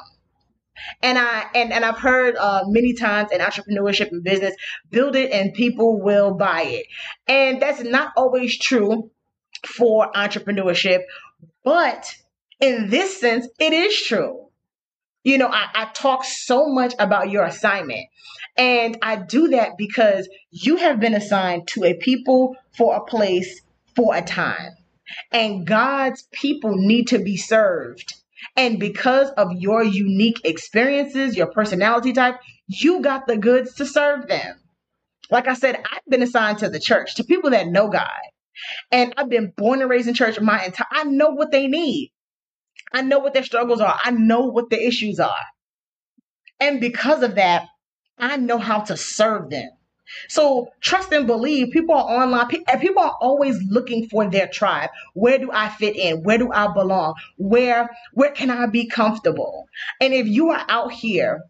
And 1.03 1.17
I 1.17 1.45
and, 1.53 1.71
and 1.71 1.86
I've 1.86 1.99
heard 1.99 2.36
uh, 2.36 2.63
many 2.67 2.93
times 2.93 3.31
in 3.31 3.39
entrepreneurship 3.39 4.12
and 4.12 4.23
business, 4.23 4.55
build 4.89 5.15
it 5.15 5.31
and 5.31 5.53
people 5.53 6.01
will 6.01 6.34
buy 6.34 6.63
it. 6.63 6.88
And 7.27 7.62
that's 7.62 7.84
not 7.84 8.13
always 8.17 8.57
true 8.57 9.12
for 9.65 10.12
entrepreneurship, 10.13 11.01
but 11.63 12.15
in 12.60 12.89
this 12.89 13.19
sense, 13.19 13.47
it 13.60 13.73
is 13.73 14.01
true. 14.01 14.50
You 15.23 15.38
know, 15.38 15.47
I, 15.47 15.67
I 15.73 15.86
talk 15.93 16.23
so 16.23 16.67
much 16.67 16.93
about 16.97 17.29
your 17.29 17.45
assignment. 17.45 18.07
And 18.57 18.97
I 19.01 19.17
do 19.17 19.49
that 19.49 19.77
because 19.77 20.27
you 20.49 20.77
have 20.77 20.99
been 20.99 21.13
assigned 21.13 21.67
to 21.69 21.84
a 21.84 21.93
people 21.93 22.55
for 22.77 22.95
a 22.95 23.03
place 23.03 23.62
for 23.95 24.15
a 24.15 24.21
time. 24.21 24.71
And 25.31 25.65
God's 25.67 26.27
people 26.31 26.75
need 26.75 27.10
to 27.10 27.19
be 27.19 27.38
served. 27.38 28.15
And 28.55 28.79
because 28.79 29.29
of 29.31 29.51
your 29.53 29.84
unique 29.84 30.41
experiences, 30.43 31.38
your 31.38 31.47
personality 31.47 32.13
type, 32.13 32.39
you 32.67 33.01
got 33.01 33.27
the 33.27 33.38
goods 33.38 33.75
to 33.75 33.86
serve 33.86 34.27
them. 34.27 34.60
Like 35.29 35.47
I 35.47 35.53
said, 35.53 35.77
I've 35.77 36.05
been 36.10 36.23
assigned 36.23 36.60
to 36.60 36.69
the 36.69 36.79
church, 36.79 37.15
to 37.15 37.23
people 37.23 37.51
that 37.51 37.67
know 37.67 37.89
God. 37.89 38.10
And 38.91 39.13
I've 39.17 39.29
been 39.29 39.53
born 39.55 39.81
and 39.81 39.89
raised 39.89 40.07
in 40.07 40.13
church 40.13 40.39
my 40.39 40.65
entire 40.65 40.88
I 40.91 41.03
know 41.03 41.29
what 41.29 41.51
they 41.51 41.67
need. 41.67 42.12
I 42.93 43.01
know 43.01 43.19
what 43.19 43.34
their 43.34 43.43
struggles 43.43 43.81
are. 43.81 43.99
I 44.03 44.12
know 44.12 44.47
what 44.47 44.69
the 44.69 44.86
issues 44.86 45.19
are. 45.19 45.45
And 46.60 46.79
because 46.79 47.23
of 47.23 47.36
that, 47.36 47.67
I 48.17 48.38
know 48.38 48.57
how 48.60 48.81
to 48.81 48.97
serve 48.97 49.49
them. 49.49 49.69
So 50.27 50.67
trust 50.81 51.12
and 51.13 51.25
believe. 51.25 51.71
People 51.71 51.95
are 51.95 52.23
online. 52.23 52.47
People 52.47 53.01
are 53.01 53.17
always 53.21 53.57
looking 53.69 54.07
for 54.10 54.29
their 54.29 54.47
tribe. 54.47 54.89
Where 55.13 55.38
do 55.38 55.49
I 55.51 55.69
fit 55.69 55.95
in? 55.95 56.23
Where 56.23 56.38
do 56.38 56.51
I 56.51 56.67
belong? 56.73 57.15
Where 57.38 57.89
where 58.13 58.31
can 58.31 58.49
I 58.49 58.67
be 58.67 58.88
comfortable? 58.88 59.65
And 59.99 60.13
if 60.13 60.27
you 60.27 60.49
are 60.49 60.65
out 60.67 60.91
here 60.91 61.41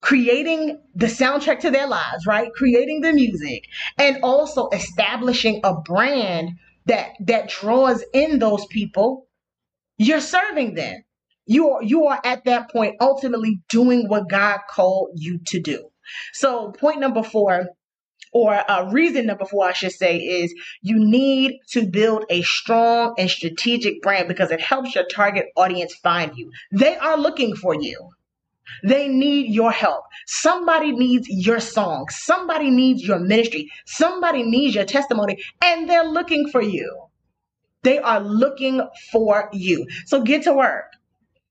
creating 0.00 0.80
the 0.94 1.06
soundtrack 1.06 1.60
to 1.60 1.70
their 1.70 1.86
lives, 1.86 2.26
right? 2.26 2.50
Creating 2.54 3.00
the 3.00 3.12
music 3.12 3.64
and 3.98 4.18
also 4.22 4.68
establishing 4.70 5.60
a 5.62 5.74
brand 5.74 6.50
that 6.86 7.10
that 7.20 7.48
draws 7.48 8.02
in 8.12 8.38
those 8.38 8.66
people, 8.66 9.28
you're 10.00 10.20
serving 10.20 10.74
them. 10.74 11.04
You 11.44 11.70
are 11.72 11.82
you 11.82 12.06
are 12.06 12.20
at 12.24 12.44
that 12.46 12.70
point 12.70 12.96
ultimately 13.00 13.60
doing 13.68 14.08
what 14.08 14.30
God 14.30 14.60
called 14.70 15.10
you 15.16 15.40
to 15.48 15.60
do. 15.60 15.90
So, 16.32 16.70
point 16.72 17.00
number 17.00 17.22
four, 17.22 17.66
or 18.32 18.70
uh, 18.70 18.90
reason 18.90 19.26
number 19.26 19.44
four, 19.44 19.68
I 19.68 19.74
should 19.74 19.92
say, 19.92 20.16
is 20.18 20.54
you 20.80 21.04
need 21.04 21.58
to 21.72 21.86
build 21.86 22.24
a 22.30 22.40
strong 22.42 23.14
and 23.18 23.28
strategic 23.28 24.00
brand 24.00 24.26
because 24.26 24.50
it 24.50 24.60
helps 24.60 24.94
your 24.94 25.04
target 25.04 25.46
audience 25.54 25.94
find 25.96 26.32
you. 26.34 26.50
They 26.72 26.96
are 26.96 27.18
looking 27.18 27.54
for 27.54 27.74
you. 27.74 28.10
They 28.82 29.06
need 29.08 29.52
your 29.52 29.70
help. 29.72 30.04
Somebody 30.26 30.92
needs 30.92 31.28
your 31.28 31.60
song. 31.60 32.06
Somebody 32.08 32.70
needs 32.70 33.06
your 33.06 33.18
ministry. 33.18 33.70
Somebody 33.84 34.44
needs 34.44 34.74
your 34.74 34.86
testimony, 34.86 35.42
and 35.60 35.90
they're 35.90 36.04
looking 36.04 36.48
for 36.48 36.62
you. 36.62 37.09
They 37.82 37.98
are 37.98 38.20
looking 38.20 38.86
for 39.12 39.48
you. 39.52 39.86
So 40.06 40.22
get 40.22 40.42
to 40.44 40.52
work. 40.52 40.84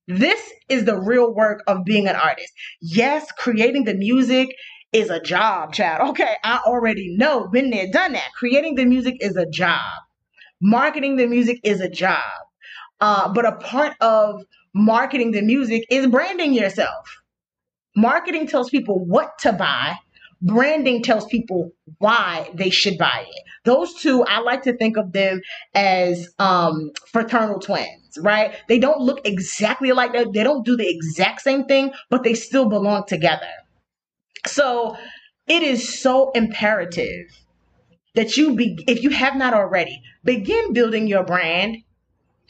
This 0.07 0.41
is 0.69 0.85
the 0.85 0.97
real 0.97 1.33
work 1.33 1.63
of 1.67 1.85
being 1.85 2.07
an 2.07 2.15
artist. 2.15 2.51
Yes, 2.81 3.31
creating 3.31 3.85
the 3.85 3.93
music 3.93 4.49
is 4.91 5.09
a 5.09 5.19
job, 5.21 5.73
child. 5.73 6.09
Okay, 6.09 6.35
I 6.43 6.59
already 6.65 7.15
know, 7.15 7.47
been 7.47 7.69
there, 7.69 7.87
done 7.91 8.13
that. 8.13 8.29
Creating 8.35 8.75
the 8.75 8.85
music 8.85 9.17
is 9.21 9.35
a 9.35 9.45
job. 9.45 10.01
Marketing 10.61 11.15
the 11.15 11.27
music 11.27 11.59
is 11.63 11.79
a 11.79 11.89
job. 11.89 12.23
Uh, 12.99 13.31
but 13.33 13.45
a 13.45 13.55
part 13.57 13.93
of 14.01 14.43
marketing 14.73 15.31
the 15.31 15.41
music 15.41 15.85
is 15.89 16.07
branding 16.07 16.53
yourself. 16.53 17.07
Marketing 17.95 18.47
tells 18.47 18.69
people 18.69 19.05
what 19.05 19.37
to 19.39 19.53
buy. 19.53 19.95
Branding 20.41 21.03
tells 21.03 21.25
people 21.25 21.71
why 21.97 22.49
they 22.53 22.69
should 22.69 22.97
buy 22.97 23.25
it. 23.27 23.43
Those 23.65 23.93
two, 23.95 24.23
I 24.23 24.39
like 24.39 24.63
to 24.63 24.77
think 24.77 24.97
of 24.97 25.11
them 25.11 25.41
as 25.75 26.29
um, 26.39 26.91
fraternal 27.11 27.59
twins 27.59 27.99
right? 28.17 28.55
They 28.67 28.79
don't 28.79 29.01
look 29.01 29.21
exactly 29.25 29.91
like 29.91 30.13
that. 30.13 30.33
They 30.33 30.43
don't 30.43 30.65
do 30.65 30.75
the 30.75 30.89
exact 30.89 31.41
same 31.41 31.65
thing, 31.65 31.91
but 32.09 32.23
they 32.23 32.33
still 32.33 32.67
belong 32.67 33.05
together. 33.07 33.47
So 34.47 34.95
it 35.47 35.63
is 35.63 35.99
so 36.01 36.31
imperative 36.31 37.27
that 38.15 38.37
you 38.37 38.55
be, 38.55 38.83
if 38.87 39.03
you 39.03 39.09
have 39.11 39.35
not 39.35 39.53
already, 39.53 40.01
begin 40.23 40.73
building 40.73 41.07
your 41.07 41.23
brand. 41.23 41.77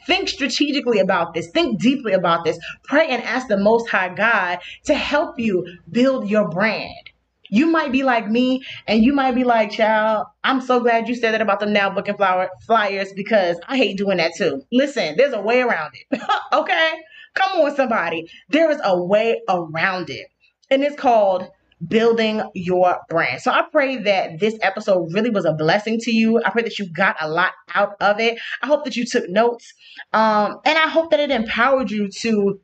Think 0.08 0.30
strategically 0.30 1.00
about 1.00 1.34
this. 1.34 1.50
Think 1.52 1.82
deeply 1.82 2.14
about 2.14 2.46
this. 2.46 2.58
Pray 2.86 3.08
and 3.10 3.22
ask 3.24 3.48
the 3.48 3.58
Most 3.58 3.90
High 3.90 4.14
God 4.14 4.60
to 4.86 4.96
help 4.96 5.38
you 5.38 5.66
build 5.92 6.30
your 6.30 6.50
brand. 6.50 7.09
You 7.50 7.68
might 7.68 7.92
be 7.92 8.04
like 8.04 8.30
me, 8.30 8.64
and 8.88 9.04
you 9.04 9.14
might 9.14 9.36
be 9.36 9.44
like, 9.44 9.72
child, 9.72 10.28
I'm 10.44 10.62
so 10.62 10.80
glad 10.80 11.08
you 11.08 11.16
said 11.16 11.34
that 11.34 11.42
about 11.42 11.60
the 11.60 11.66
now 11.66 11.90
booking 11.90 12.18
flower 12.18 12.50
flyers 12.66 13.12
because 13.14 13.58
I 13.68 13.78
hate 13.78 13.98
doing 13.98 14.18
that 14.18 14.34
too. 14.38 14.64
Listen, 14.72 15.16
there's 15.18 15.34
a 15.34 15.42
way 15.42 15.62
around 15.62 15.94
it. 15.94 16.22
okay? 16.54 16.94
Come 17.36 17.62
on, 17.62 17.76
somebody. 17.76 18.30
There 18.50 18.72
is 18.72 18.80
a 18.84 19.02
way 19.02 19.42
around 19.48 20.10
it. 20.10 20.28
And 20.70 20.84
it's 20.84 20.96
called 20.96 21.50
building 21.86 22.42
your 22.54 23.00
brand. 23.10 23.42
So 23.42 23.52
I 23.52 23.64
pray 23.72 23.98
that 23.98 24.40
this 24.40 24.58
episode 24.62 25.14
really 25.14 25.30
was 25.30 25.46
a 25.46 25.54
blessing 25.54 25.98
to 26.00 26.12
you. 26.12 26.42
I 26.44 26.50
pray 26.50 26.64
that 26.64 26.78
you 26.78 26.92
got 26.92 27.16
a 27.22 27.30
lot 27.30 27.54
out 27.74 27.96
of 28.02 28.20
it. 28.20 28.38
I 28.62 28.68
hope 28.68 28.84
that 28.84 28.98
you 28.98 29.06
took 29.06 29.30
notes. 29.30 29.74
Um, 30.12 30.60
and 30.66 30.78
I 30.78 30.88
hope 30.88 31.12
that 31.12 31.20
it 31.20 31.32
empowered 31.32 31.90
you 31.90 32.10
to 32.10 32.60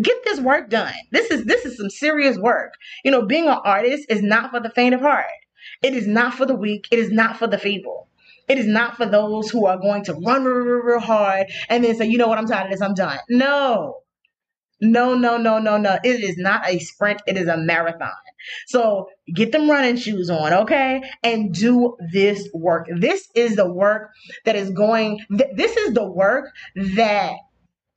get 0.00 0.16
this 0.24 0.40
work 0.40 0.70
done. 0.70 0.94
This 1.10 1.30
is 1.30 1.44
this 1.44 1.64
is 1.64 1.76
some 1.76 1.90
serious 1.90 2.36
work. 2.38 2.72
You 3.04 3.10
know, 3.10 3.26
being 3.26 3.46
an 3.46 3.58
artist 3.64 4.06
is 4.08 4.22
not 4.22 4.50
for 4.50 4.60
the 4.60 4.70
faint 4.70 4.94
of 4.94 5.00
heart. 5.00 5.26
It 5.82 5.94
is 5.94 6.06
not 6.06 6.34
for 6.34 6.46
the 6.46 6.54
weak. 6.54 6.86
It 6.90 6.98
is 6.98 7.10
not 7.10 7.38
for 7.38 7.46
the 7.46 7.58
feeble. 7.58 8.08
It 8.48 8.58
is 8.58 8.66
not 8.66 8.96
for 8.96 9.06
those 9.06 9.50
who 9.50 9.66
are 9.66 9.78
going 9.78 10.04
to 10.04 10.14
run 10.14 10.44
real, 10.44 10.82
real, 10.82 11.00
hard 11.00 11.46
and 11.68 11.82
then 11.82 11.96
say, 11.96 12.06
you 12.06 12.18
know 12.18 12.28
what, 12.28 12.38
I'm 12.38 12.46
tired 12.46 12.66
of 12.66 12.72
this, 12.72 12.82
I'm 12.82 12.94
done. 12.94 13.18
No. 13.30 14.00
No, 14.80 15.14
no, 15.14 15.38
no, 15.38 15.58
no, 15.58 15.78
no. 15.78 15.98
It 16.04 16.22
is 16.22 16.36
not 16.36 16.68
a 16.68 16.78
sprint, 16.78 17.22
it 17.26 17.38
is 17.38 17.48
a 17.48 17.56
marathon. 17.56 18.10
So 18.66 19.08
get 19.34 19.52
them 19.52 19.70
running 19.70 19.96
shoes 19.96 20.28
on, 20.28 20.52
okay? 20.52 21.00
And 21.22 21.54
do 21.54 21.96
this 22.12 22.46
work. 22.52 22.86
This 22.94 23.28
is 23.34 23.56
the 23.56 23.70
work 23.70 24.10
that 24.44 24.56
is 24.56 24.70
going, 24.70 25.20
th- 25.30 25.50
this 25.56 25.74
is 25.76 25.94
the 25.94 26.04
work 26.04 26.50
that 26.96 27.32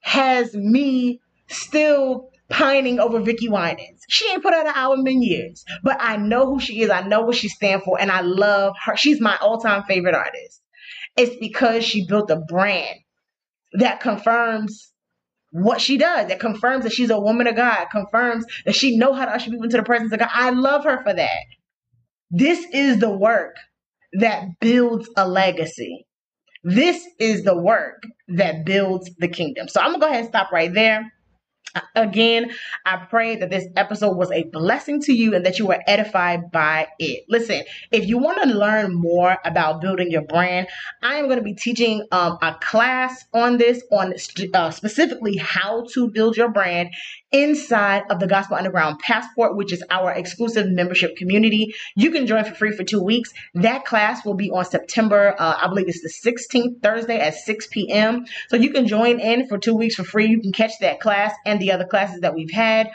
has 0.01 0.53
me 0.53 1.19
still 1.47 2.29
pining 2.49 2.99
over 2.99 3.19
Vickie 3.19 3.49
Winans. 3.49 4.03
She 4.09 4.29
ain't 4.31 4.43
put 4.43 4.53
out 4.53 4.67
an 4.67 4.73
album 4.75 5.05
in 5.07 5.21
years, 5.21 5.65
but 5.83 5.97
I 5.99 6.17
know 6.17 6.45
who 6.45 6.59
she 6.59 6.81
is. 6.81 6.89
I 6.89 7.01
know 7.01 7.21
what 7.21 7.35
she 7.35 7.49
stands 7.49 7.83
for, 7.83 7.99
and 7.99 8.11
I 8.11 8.21
love 8.21 8.75
her. 8.85 8.95
She's 8.95 9.19
my 9.19 9.37
all-time 9.41 9.83
favorite 9.83 10.15
artist. 10.15 10.61
It's 11.17 11.35
because 11.39 11.83
she 11.83 12.05
built 12.05 12.31
a 12.31 12.37
brand 12.37 12.99
that 13.73 13.99
confirms 13.99 14.91
what 15.51 15.81
she 15.81 15.97
does. 15.97 16.29
That 16.29 16.39
confirms 16.39 16.83
that 16.83 16.93
she's 16.93 17.09
a 17.09 17.19
woman 17.19 17.47
of 17.47 17.55
God. 17.55 17.87
Confirms 17.91 18.45
that 18.65 18.75
she 18.75 18.97
know 18.97 19.13
how 19.13 19.25
to 19.25 19.31
usher 19.31 19.49
people 19.49 19.65
into 19.65 19.77
the 19.77 19.83
presence 19.83 20.13
of 20.13 20.19
God. 20.19 20.29
I 20.31 20.51
love 20.51 20.83
her 20.83 21.03
for 21.03 21.13
that. 21.13 21.45
This 22.29 22.65
is 22.71 22.99
the 22.99 23.09
work 23.09 23.55
that 24.13 24.45
builds 24.59 25.09
a 25.17 25.27
legacy. 25.27 26.05
This 26.63 27.05
is 27.19 27.43
the 27.43 27.57
work 27.57 28.03
that 28.27 28.65
builds 28.65 29.09
the 29.17 29.27
kingdom. 29.27 29.67
So 29.67 29.79
I'm 29.79 29.91
gonna 29.91 29.99
go 29.99 30.07
ahead 30.07 30.21
and 30.21 30.29
stop 30.29 30.51
right 30.51 30.73
there. 30.73 31.11
Again, 31.95 32.51
I 32.85 32.97
pray 32.97 33.35
that 33.35 33.49
this 33.49 33.67
episode 33.75 34.15
was 34.15 34.31
a 34.31 34.43
blessing 34.43 35.01
to 35.01 35.13
you 35.13 35.35
and 35.35 35.45
that 35.45 35.59
you 35.59 35.67
were 35.67 35.79
edified 35.85 36.51
by 36.51 36.87
it. 36.99 37.25
Listen, 37.29 37.63
if 37.91 38.07
you 38.07 38.17
want 38.17 38.41
to 38.41 38.49
learn 38.49 38.93
more 38.93 39.37
about 39.43 39.81
building 39.81 40.09
your 40.09 40.21
brand, 40.21 40.67
I 41.03 41.15
am 41.15 41.25
going 41.25 41.37
to 41.37 41.43
be 41.43 41.53
teaching 41.53 42.05
um, 42.11 42.37
a 42.41 42.55
class 42.61 43.25
on 43.33 43.57
this, 43.57 43.83
on 43.91 44.13
uh, 44.53 44.71
specifically 44.71 45.37
how 45.37 45.85
to 45.93 46.09
build 46.09 46.37
your 46.37 46.49
brand 46.49 46.89
inside 47.31 48.03
of 48.09 48.19
the 48.19 48.27
Gospel 48.27 48.55
Underground 48.55 48.99
Passport, 48.99 49.55
which 49.57 49.73
is 49.73 49.83
our 49.89 50.11
exclusive 50.11 50.67
membership 50.69 51.17
community. 51.17 51.75
You 51.95 52.11
can 52.11 52.25
join 52.25 52.45
for 52.45 52.55
free 52.55 52.71
for 52.71 52.83
two 52.83 53.03
weeks. 53.03 53.33
That 53.53 53.85
class 53.85 54.25
will 54.25 54.35
be 54.35 54.49
on 54.49 54.65
September, 54.65 55.35
uh, 55.37 55.57
I 55.61 55.67
believe 55.67 55.87
it's 55.87 56.01
the 56.01 56.31
16th, 56.31 56.81
Thursday 56.81 57.19
at 57.19 57.35
6 57.35 57.67
p.m. 57.67 58.25
So 58.47 58.55
you 58.55 58.71
can 58.71 58.87
join 58.87 59.19
in 59.19 59.47
for 59.47 59.57
two 59.57 59.75
weeks 59.75 59.95
for 59.95 60.03
free. 60.03 60.27
You 60.27 60.41
can 60.41 60.53
catch 60.53 60.79
that 60.79 60.99
class 60.99 61.33
and 61.45 61.56
the 61.59 61.71
other 61.71 61.85
classes 61.85 62.21
that 62.21 62.35
we've 62.35 62.51
had. 62.51 62.89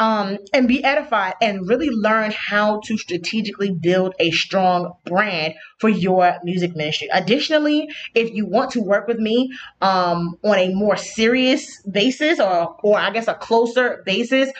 Um, 0.00 0.38
and 0.52 0.68
be 0.68 0.84
edified 0.84 1.34
and 1.42 1.68
really 1.68 1.90
learn 1.90 2.30
how 2.30 2.80
to 2.84 2.96
strategically 2.96 3.72
build 3.72 4.14
a 4.20 4.30
strong 4.30 4.92
brand 5.04 5.54
for 5.80 5.88
your 5.88 6.38
music 6.44 6.76
ministry. 6.76 7.08
Additionally, 7.12 7.88
if 8.14 8.32
you 8.32 8.46
want 8.46 8.70
to 8.70 8.80
work 8.80 9.08
with 9.08 9.18
me 9.18 9.50
um, 9.80 10.36
on 10.44 10.56
a 10.56 10.72
more 10.72 10.96
serious 10.96 11.82
basis 11.82 12.38
or, 12.38 12.76
or 12.84 12.96
I 12.96 13.10
guess 13.10 13.26
a 13.26 13.34
closer 13.34 14.04
basis, 14.06 14.52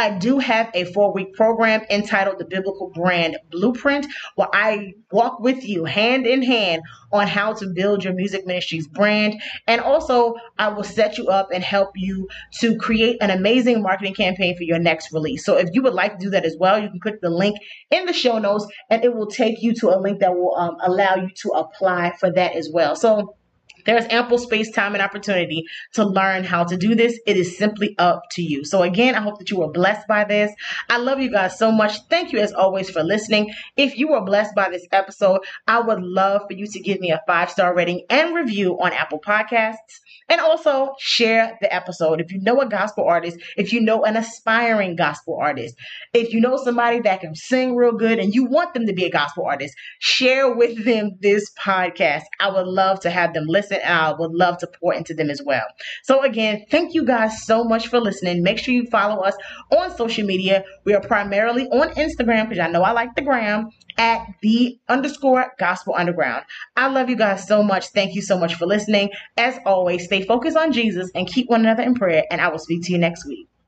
I 0.00 0.16
do 0.16 0.38
have 0.38 0.70
a 0.72 0.84
four 0.84 1.12
week 1.12 1.34
program 1.34 1.82
entitled 1.90 2.38
The 2.38 2.46
Biblical 2.46 2.90
Brand 2.94 3.36
Blueprint, 3.50 4.06
where 4.34 4.48
I 4.50 4.94
walk 5.12 5.40
with 5.40 5.62
you 5.62 5.84
hand 5.84 6.26
in 6.26 6.42
hand 6.42 6.80
on 7.12 7.26
how 7.26 7.52
to 7.52 7.66
build 7.66 8.02
your 8.02 8.14
music 8.14 8.46
ministry's 8.46 8.88
brand. 8.88 9.42
And 9.66 9.82
also, 9.82 10.36
I 10.58 10.68
will 10.68 10.84
set 10.84 11.18
you 11.18 11.26
up 11.26 11.50
and 11.52 11.62
help 11.62 11.90
you 11.96 12.28
to 12.60 12.78
create 12.78 13.18
an 13.20 13.28
amazing 13.28 13.82
marketing 13.82 14.14
campaign 14.14 14.56
for 14.56 14.62
your 14.62 14.78
next 14.78 15.12
release. 15.12 15.44
So, 15.44 15.58
if 15.58 15.68
you 15.74 15.82
would 15.82 15.92
like 15.92 16.18
to 16.18 16.24
do 16.24 16.30
that 16.30 16.46
as 16.46 16.56
well, 16.58 16.78
you 16.78 16.88
can 16.88 17.00
click 17.00 17.20
the 17.20 17.28
link 17.28 17.58
in 17.90 18.06
the 18.06 18.14
show 18.14 18.38
notes 18.38 18.66
and 18.88 19.04
it 19.04 19.14
will 19.14 19.26
take 19.26 19.62
you 19.62 19.74
to 19.74 19.90
a 19.90 20.00
link 20.00 20.20
that 20.20 20.34
will 20.34 20.56
um, 20.56 20.76
allow 20.82 21.16
you 21.16 21.28
to 21.42 21.50
apply 21.50 22.14
for 22.18 22.32
that 22.32 22.56
as 22.56 22.70
well. 22.72 22.96
So, 22.96 23.36
there's 23.84 24.04
ample 24.10 24.38
space, 24.38 24.70
time, 24.70 24.94
and 24.94 25.02
opportunity 25.02 25.64
to 25.94 26.04
learn 26.04 26.44
how 26.44 26.64
to 26.64 26.76
do 26.76 26.94
this. 26.94 27.18
It 27.26 27.36
is 27.36 27.56
simply 27.56 27.94
up 27.98 28.22
to 28.32 28.42
you. 28.42 28.64
So, 28.64 28.82
again, 28.82 29.14
I 29.14 29.20
hope 29.20 29.38
that 29.38 29.50
you 29.50 29.58
were 29.58 29.70
blessed 29.70 30.06
by 30.08 30.24
this. 30.24 30.52
I 30.88 30.98
love 30.98 31.20
you 31.20 31.30
guys 31.30 31.58
so 31.58 31.70
much. 31.72 32.00
Thank 32.08 32.32
you, 32.32 32.38
as 32.38 32.52
always, 32.52 32.90
for 32.90 33.02
listening. 33.02 33.52
If 33.76 33.98
you 33.98 34.08
were 34.08 34.24
blessed 34.24 34.54
by 34.54 34.70
this 34.70 34.86
episode, 34.92 35.40
I 35.66 35.80
would 35.80 36.02
love 36.02 36.42
for 36.48 36.54
you 36.54 36.66
to 36.66 36.80
give 36.80 37.00
me 37.00 37.10
a 37.10 37.22
five 37.26 37.50
star 37.50 37.74
rating 37.74 38.04
and 38.10 38.34
review 38.34 38.78
on 38.80 38.92
Apple 38.92 39.20
Podcasts. 39.20 40.00
And 40.28 40.40
also 40.40 40.94
share 41.00 41.58
the 41.60 41.74
episode. 41.74 42.20
If 42.20 42.30
you 42.30 42.40
know 42.40 42.60
a 42.60 42.68
gospel 42.68 43.04
artist, 43.04 43.38
if 43.56 43.72
you 43.72 43.80
know 43.80 44.04
an 44.04 44.16
aspiring 44.16 44.94
gospel 44.94 45.36
artist, 45.40 45.74
if 46.12 46.32
you 46.32 46.40
know 46.40 46.56
somebody 46.56 47.00
that 47.00 47.20
can 47.20 47.34
sing 47.34 47.74
real 47.74 47.92
good 47.92 48.20
and 48.20 48.32
you 48.32 48.44
want 48.44 48.72
them 48.72 48.86
to 48.86 48.92
be 48.92 49.04
a 49.04 49.10
gospel 49.10 49.44
artist, 49.44 49.74
share 49.98 50.54
with 50.54 50.84
them 50.84 51.16
this 51.20 51.50
podcast. 51.54 52.22
I 52.38 52.48
would 52.48 52.68
love 52.68 53.00
to 53.00 53.10
have 53.10 53.34
them 53.34 53.46
listen 53.48 53.69
and 53.78 53.92
I 53.92 54.12
would 54.12 54.32
love 54.32 54.58
to 54.58 54.68
pour 54.80 54.94
into 54.94 55.14
them 55.14 55.30
as 55.30 55.42
well. 55.42 55.64
So, 56.02 56.22
again, 56.22 56.64
thank 56.70 56.94
you 56.94 57.04
guys 57.04 57.44
so 57.44 57.64
much 57.64 57.88
for 57.88 58.00
listening. 58.00 58.42
Make 58.42 58.58
sure 58.58 58.74
you 58.74 58.86
follow 58.86 59.22
us 59.22 59.36
on 59.70 59.96
social 59.96 60.26
media. 60.26 60.64
We 60.84 60.94
are 60.94 61.00
primarily 61.00 61.66
on 61.66 61.90
Instagram 61.90 62.48
because 62.48 62.64
I 62.64 62.68
know 62.68 62.82
I 62.82 62.92
like 62.92 63.14
the 63.14 63.22
gram 63.22 63.68
at 63.98 64.26
the 64.42 64.78
underscore 64.88 65.52
gospel 65.58 65.94
underground. 65.96 66.44
I 66.76 66.88
love 66.88 67.10
you 67.10 67.16
guys 67.16 67.46
so 67.46 67.62
much. 67.62 67.88
Thank 67.88 68.14
you 68.14 68.22
so 68.22 68.38
much 68.38 68.54
for 68.54 68.66
listening. 68.66 69.10
As 69.36 69.58
always, 69.66 70.04
stay 70.04 70.24
focused 70.24 70.56
on 70.56 70.72
Jesus 70.72 71.10
and 71.14 71.26
keep 71.26 71.48
one 71.50 71.60
another 71.60 71.82
in 71.82 71.94
prayer, 71.94 72.24
and 72.30 72.40
I 72.40 72.48
will 72.48 72.58
speak 72.58 72.84
to 72.84 72.92
you 72.92 72.98
next 72.98 73.26
week. 73.26 73.50